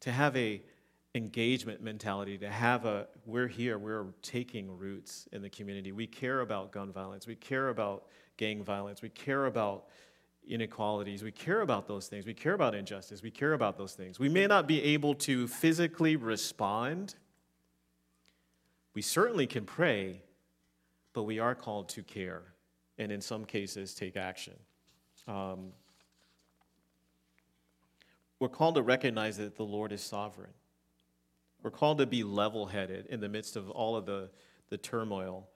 To 0.00 0.10
have 0.10 0.36
a 0.36 0.64
engagement 1.14 1.80
mentality 1.80 2.36
to 2.38 2.50
have 2.50 2.84
a 2.84 3.06
we're 3.24 3.48
here 3.48 3.78
we're 3.78 4.04
taking 4.20 4.76
roots 4.76 5.26
in 5.32 5.40
the 5.40 5.48
community 5.48 5.90
we 5.90 6.06
care 6.06 6.42
about 6.42 6.72
gun 6.72 6.92
violence 6.92 7.26
we 7.26 7.34
care 7.34 7.70
about 7.70 8.04
gang 8.36 8.62
violence 8.62 9.00
we 9.00 9.08
care 9.08 9.46
about 9.46 9.86
inequalities. 10.46 11.22
We 11.22 11.32
care 11.32 11.60
about 11.60 11.86
those 11.88 12.08
things. 12.08 12.26
We 12.26 12.34
care 12.34 12.54
about 12.54 12.74
injustice. 12.74 13.22
We 13.22 13.30
care 13.30 13.52
about 13.52 13.76
those 13.76 13.94
things. 13.94 14.18
We 14.18 14.28
may 14.28 14.46
not 14.46 14.66
be 14.66 14.82
able 14.82 15.14
to 15.16 15.48
physically 15.48 16.16
respond. 16.16 17.14
We 18.94 19.02
certainly 19.02 19.46
can 19.46 19.64
pray 19.64 20.22
but 21.16 21.22
we 21.22 21.38
are 21.38 21.54
called 21.54 21.88
to 21.88 22.02
care 22.02 22.42
and 22.98 23.10
in 23.10 23.22
some 23.22 23.46
cases 23.46 23.94
take 23.94 24.18
action. 24.18 24.52
Um, 25.26 25.72
we're 28.38 28.50
called 28.50 28.74
to 28.74 28.82
recognize 28.82 29.38
that 29.38 29.56
the 29.56 29.62
lord 29.62 29.92
is 29.92 30.02
sovereign. 30.02 30.50
We're 31.62 31.70
called 31.70 31.96
to 31.98 32.06
be 32.06 32.22
level 32.22 32.66
headed 32.66 33.06
in 33.06 33.20
the 33.20 33.30
midst 33.30 33.56
of 33.56 33.70
all 33.70 33.96
of 33.96 34.04
the, 34.04 34.28
the 34.68 34.76
turmoil 34.76 35.48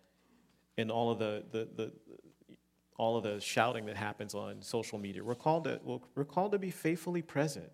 and 0.79 0.91
all 0.91 1.11
of 1.11 1.19
the, 1.19 1.45
the, 1.53 1.69
the, 1.77 1.93
all 3.01 3.17
of 3.17 3.23
the 3.23 3.41
shouting 3.41 3.87
that 3.87 3.97
happens 3.97 4.35
on 4.35 4.61
social 4.61 4.99
media. 4.99 5.25
We're 5.25 5.35
called 5.35 5.65
to, 5.65 5.81
we're 6.15 6.27
called 6.27 6.53
to 6.53 6.59
be 6.59 6.71
faithfully 6.71 7.23
present 7.23 7.71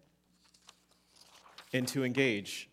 and 1.73 1.89
to 1.89 2.05
engage, 2.05 2.71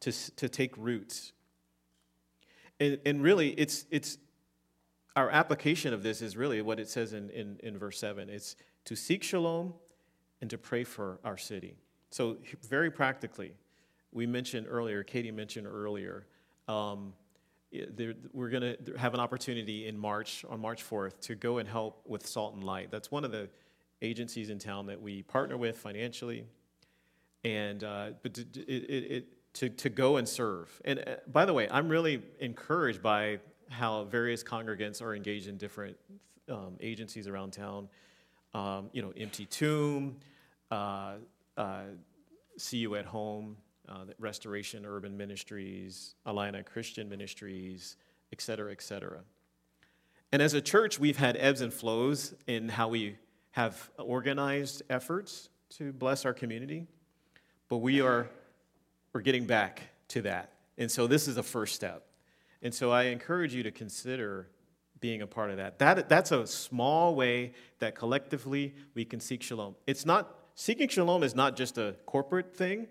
to, 0.00 0.10
to 0.10 0.48
take 0.48 0.76
roots. 0.76 1.32
And, 2.80 2.98
and 3.06 3.22
really, 3.22 3.50
it's, 3.50 3.84
it's 3.92 4.18
our 5.14 5.30
application 5.30 5.94
of 5.94 6.02
this 6.02 6.20
is 6.20 6.36
really 6.36 6.60
what 6.62 6.80
it 6.80 6.88
says 6.88 7.12
in, 7.12 7.30
in, 7.30 7.60
in 7.62 7.78
verse 7.78 8.00
7 8.00 8.28
it's 8.28 8.56
to 8.86 8.96
seek 8.96 9.22
shalom 9.22 9.72
and 10.40 10.50
to 10.50 10.58
pray 10.58 10.82
for 10.82 11.20
our 11.22 11.36
city. 11.36 11.76
So, 12.10 12.38
very 12.68 12.90
practically, 12.90 13.52
we 14.10 14.26
mentioned 14.26 14.66
earlier, 14.68 15.04
Katie 15.04 15.30
mentioned 15.30 15.68
earlier, 15.68 16.26
um, 16.66 17.12
we're 18.32 18.50
going 18.50 18.76
to 18.84 18.92
have 18.96 19.14
an 19.14 19.20
opportunity 19.20 19.86
in 19.86 19.98
March, 19.98 20.44
on 20.48 20.60
March 20.60 20.88
4th, 20.88 21.20
to 21.22 21.34
go 21.34 21.58
and 21.58 21.68
help 21.68 22.02
with 22.06 22.26
Salt 22.26 22.54
and 22.54 22.64
Light. 22.64 22.90
That's 22.90 23.10
one 23.10 23.24
of 23.24 23.32
the 23.32 23.48
agencies 24.02 24.50
in 24.50 24.58
town 24.58 24.86
that 24.86 25.00
we 25.00 25.22
partner 25.22 25.56
with 25.56 25.78
financially. 25.78 26.46
And 27.44 27.82
uh, 27.84 28.10
but 28.22 28.34
to, 28.34 28.42
it, 28.42 29.12
it, 29.12 29.52
to, 29.54 29.68
to 29.68 29.88
go 29.88 30.16
and 30.16 30.28
serve. 30.28 30.80
And 30.84 30.98
uh, 30.98 31.16
by 31.32 31.44
the 31.44 31.52
way, 31.52 31.68
I'm 31.70 31.88
really 31.88 32.22
encouraged 32.40 33.02
by 33.02 33.38
how 33.68 34.04
various 34.04 34.42
congregants 34.42 35.02
are 35.02 35.14
engaged 35.14 35.48
in 35.48 35.56
different 35.56 35.96
um, 36.50 36.76
agencies 36.80 37.26
around 37.26 37.52
town. 37.52 37.88
Um, 38.54 38.90
you 38.92 39.02
know, 39.02 39.12
Empty 39.16 39.46
Tomb, 39.46 40.16
uh, 40.70 41.14
uh 41.56 41.82
C-U 42.58 42.96
at 42.96 43.04
Home, 43.04 43.56
uh, 43.88 44.04
Restoration 44.18 44.84
Urban 44.86 45.16
Ministries, 45.16 46.14
Alina 46.24 46.62
Christian 46.62 47.08
Ministries, 47.08 47.96
et 48.32 48.40
cetera, 48.40 48.72
et 48.72 48.82
cetera. 48.82 49.20
And 50.32 50.42
as 50.42 50.54
a 50.54 50.60
church, 50.60 50.98
we've 50.98 51.16
had 51.16 51.36
ebbs 51.38 51.60
and 51.60 51.72
flows 51.72 52.34
in 52.46 52.68
how 52.68 52.88
we 52.88 53.16
have 53.52 53.90
organized 53.98 54.82
efforts 54.90 55.48
to 55.70 55.92
bless 55.92 56.24
our 56.24 56.34
community, 56.34 56.86
but 57.68 57.78
we 57.78 58.00
are 58.00 58.28
we're 59.12 59.22
getting 59.22 59.46
back 59.46 59.82
to 60.08 60.22
that. 60.22 60.52
And 60.76 60.90
so 60.90 61.06
this 61.06 61.26
is 61.26 61.36
the 61.36 61.42
first 61.42 61.74
step. 61.74 62.06
And 62.60 62.74
so 62.74 62.90
I 62.90 63.04
encourage 63.04 63.54
you 63.54 63.62
to 63.62 63.70
consider 63.70 64.48
being 65.00 65.22
a 65.22 65.26
part 65.26 65.50
of 65.50 65.56
that. 65.56 65.78
that 65.78 66.08
that's 66.08 66.32
a 66.32 66.46
small 66.46 67.14
way 67.14 67.52
that 67.78 67.94
collectively 67.94 68.74
we 68.94 69.04
can 69.04 69.20
seek 69.20 69.42
shalom. 69.42 69.74
It's 69.86 70.04
not 70.04 70.34
seeking 70.54 70.88
shalom 70.88 71.22
is 71.22 71.34
not 71.34 71.56
just 71.56 71.78
a 71.78 71.96
corporate 72.04 72.54
thing. 72.54 72.88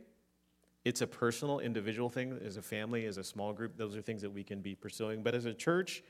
It's 0.85 1.01
a 1.01 1.07
personal, 1.07 1.59
individual 1.59 2.09
thing. 2.09 2.39
As 2.45 2.57
a 2.57 2.61
family, 2.61 3.07
as 3.07 3.17
a 3.17 3.23
small 3.23 3.51
group, 3.51 3.75
those 3.75 3.95
are 3.95 4.01
things 4.01 4.21
that 4.21 4.29
we 4.29 4.43
can 4.43 4.61
be 4.61 4.75
pursuing. 4.75 5.23
But 5.23 5.33
as 5.33 5.45
a 5.45 5.53
church, 5.53 6.03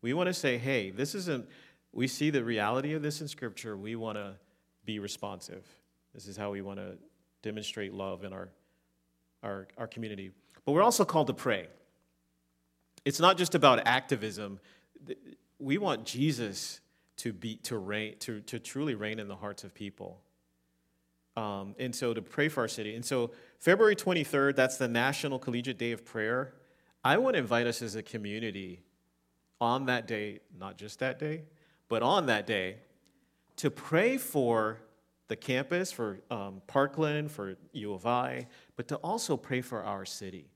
we 0.00 0.14
want 0.14 0.28
to 0.28 0.34
say, 0.34 0.56
hey, 0.56 0.90
this 0.90 1.14
isn't, 1.14 1.46
we 1.92 2.08
see 2.08 2.30
the 2.30 2.42
reality 2.42 2.94
of 2.94 3.02
this 3.02 3.20
in 3.20 3.28
Scripture. 3.28 3.76
We 3.76 3.94
want 3.94 4.16
to 4.16 4.34
be 4.86 4.98
responsive. 4.98 5.66
This 6.14 6.26
is 6.26 6.36
how 6.36 6.50
we 6.50 6.62
want 6.62 6.78
to 6.78 6.96
demonstrate 7.42 7.92
love 7.92 8.24
in 8.24 8.32
our, 8.32 8.48
our, 9.42 9.68
our 9.76 9.86
community. 9.86 10.30
But 10.64 10.72
we're 10.72 10.82
also 10.82 11.04
called 11.04 11.26
to 11.26 11.34
pray. 11.34 11.66
It's 13.04 13.20
not 13.20 13.36
just 13.36 13.54
about 13.54 13.86
activism. 13.86 14.60
We 15.58 15.76
want 15.76 16.06
Jesus 16.06 16.80
to 17.18 17.32
be 17.32 17.56
to 17.56 17.76
reign 17.78 18.16
to, 18.20 18.40
to 18.40 18.58
truly 18.58 18.94
reign 18.94 19.18
in 19.18 19.28
the 19.28 19.36
hearts 19.36 19.64
of 19.64 19.74
people. 19.74 20.20
Um, 21.36 21.74
and 21.78 21.94
so 21.94 22.12
to 22.12 22.20
pray 22.20 22.48
for 22.48 22.60
our 22.60 22.68
city. 22.68 22.94
And 22.94 23.04
so 23.04 23.30
February 23.58 23.96
23rd, 23.96 24.54
that's 24.54 24.76
the 24.76 24.88
National 24.88 25.38
Collegiate 25.38 25.78
Day 25.78 25.92
of 25.92 26.04
Prayer. 26.04 26.54
I 27.04 27.18
want 27.18 27.34
to 27.34 27.38
invite 27.40 27.66
us 27.66 27.82
as 27.82 27.94
a 27.94 28.02
community 28.02 28.80
on 29.60 29.86
that 29.86 30.06
day, 30.06 30.40
not 30.58 30.76
just 30.76 30.98
that 30.98 31.18
day, 31.18 31.44
but 31.88 32.02
on 32.02 32.26
that 32.26 32.46
day, 32.46 32.76
to 33.56 33.70
pray 33.70 34.18
for 34.18 34.78
the 35.28 35.36
campus, 35.36 35.90
for 35.90 36.20
um, 36.30 36.60
Parkland, 36.66 37.30
for 37.30 37.56
U 37.72 37.94
of 37.94 38.06
I, 38.06 38.46
but 38.76 38.88
to 38.88 38.96
also 38.96 39.36
pray 39.36 39.60
for 39.60 39.82
our 39.82 40.04
city. 40.04 40.50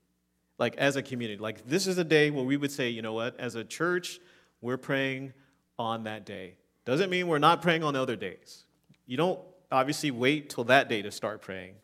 Like 0.59 0.75
as 0.77 0.95
a 0.95 1.01
community, 1.01 1.39
like 1.41 1.67
this 1.67 1.87
is 1.87 1.97
a 1.97 2.03
day 2.03 2.31
where 2.31 2.43
we 2.43 2.57
would 2.57 2.71
say, 2.71 2.89
you 2.89 3.01
know 3.01 3.13
what, 3.13 3.39
as 3.39 3.55
a 3.55 3.63
church, 3.63 4.19
we're 4.61 4.77
praying 4.77 5.33
on 5.79 6.03
that 6.03 6.25
day. 6.25 6.55
Doesn't 6.85 7.09
mean 7.09 7.27
we're 7.27 7.39
not 7.39 7.61
praying 7.61 7.83
on 7.83 7.95
other 7.95 8.15
days. 8.15 8.65
You 9.05 9.17
don't 9.17 9.39
obviously 9.71 10.11
wait 10.11 10.49
till 10.49 10.63
that 10.65 10.89
day 10.89 11.01
to 11.01 11.11
start 11.11 11.41
praying. 11.41 11.75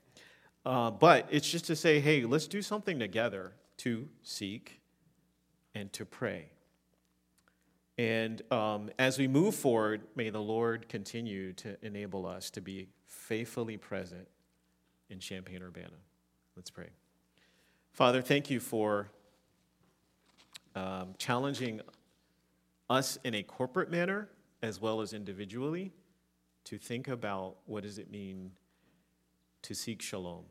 Uh, 0.65 0.91
but 0.91 1.27
it's 1.29 1.49
just 1.49 1.65
to 1.65 1.75
say, 1.75 1.99
hey, 1.99 2.23
let's 2.23 2.47
do 2.47 2.61
something 2.61 2.99
together 2.99 3.53
to 3.77 4.07
seek 4.21 4.79
and 5.75 5.91
to 5.93 6.05
pray. 6.05 6.49
And 7.97 8.41
um, 8.51 8.89
as 8.97 9.19
we 9.19 9.27
move 9.27 9.55
forward, 9.55 10.01
may 10.15 10.29
the 10.29 10.41
Lord 10.41 10.89
continue 10.89 11.53
to 11.53 11.77
enable 11.85 12.25
us 12.25 12.49
to 12.51 12.61
be 12.61 12.87
faithfully 13.05 13.77
present 13.77 14.27
in 15.09 15.19
Champaign 15.19 15.61
Urbana. 15.61 15.89
Let's 16.55 16.71
pray. 16.71 16.89
Father, 17.91 18.21
thank 18.21 18.49
you 18.49 18.59
for 18.59 19.09
um, 20.75 21.13
challenging 21.17 21.81
us 22.89 23.19
in 23.23 23.35
a 23.35 23.43
corporate 23.43 23.91
manner 23.91 24.29
as 24.61 24.81
well 24.81 25.01
as 25.01 25.13
individually 25.13 25.91
to 26.65 26.77
think 26.77 27.07
about 27.07 27.57
what 27.65 27.83
does 27.83 27.97
it 27.97 28.09
mean 28.09 28.51
to 29.63 29.73
seek 29.73 30.01
shalom. 30.01 30.43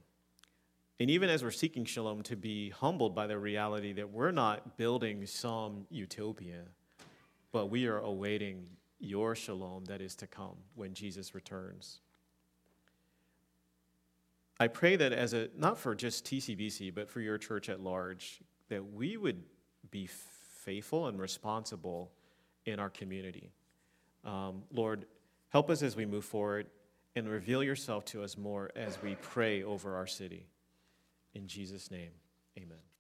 And 1.01 1.11
even 1.11 1.29
as 1.31 1.43
we're 1.43 1.51
seeking 1.51 1.85
shalom, 1.85 2.23
to 2.23 2.37
be 2.37 2.71
humbled 2.71 3.15
by 3.15 3.27
the 3.27 3.39
reality 3.39 3.93
that 3.95 4.11
we're 4.11 4.31
not 4.31 4.77
building 4.77 5.27
some 5.27 5.87
utopia, 5.91 6.63
but 7.51 7.67
we 7.67 7.87
are 7.87 7.99
awaiting 7.99 8.67
your 8.99 9.35
shalom 9.35 9.85
that 9.87 10.01
is 10.01 10.15
to 10.17 10.27
come 10.27 10.57
when 10.75 10.95
Jesus 10.95 11.35
returns. 11.35 12.01
I 14.61 14.69
pray 14.69 14.95
that 14.97 15.13
as 15.13 15.35
a, 15.35 15.49
not 15.57 15.77
for 15.77 15.95
just 15.95 16.25
TCBC, 16.25 16.95
but 16.95 17.09
for 17.09 17.21
your 17.21 17.37
church 17.37 17.69
at 17.69 17.81
large, 17.81 18.41
that 18.69 18.93
we 18.93 19.17
would 19.17 19.43
be 19.91 20.07
faithful 20.07 21.09
and 21.09 21.21
responsible 21.21 22.13
in 22.65 22.79
our 22.79 22.91
community. 22.91 23.51
Um, 24.25 24.63
Lord, 24.73 25.07
help 25.53 25.71
us 25.71 25.83
as 25.83 25.95
we 25.95 26.07
move 26.07 26.25
forward 26.25 26.67
and 27.15 27.29
reveal 27.29 27.63
yourself 27.63 28.05
to 28.07 28.23
us 28.23 28.39
more 28.39 28.71
as 28.75 29.01
we 29.03 29.15
pray 29.17 29.63
over 29.63 29.97
our 29.97 30.07
city. 30.07 30.47
In 31.35 31.47
Jesus' 31.47 31.91
name, 31.91 32.11
amen. 32.59 32.92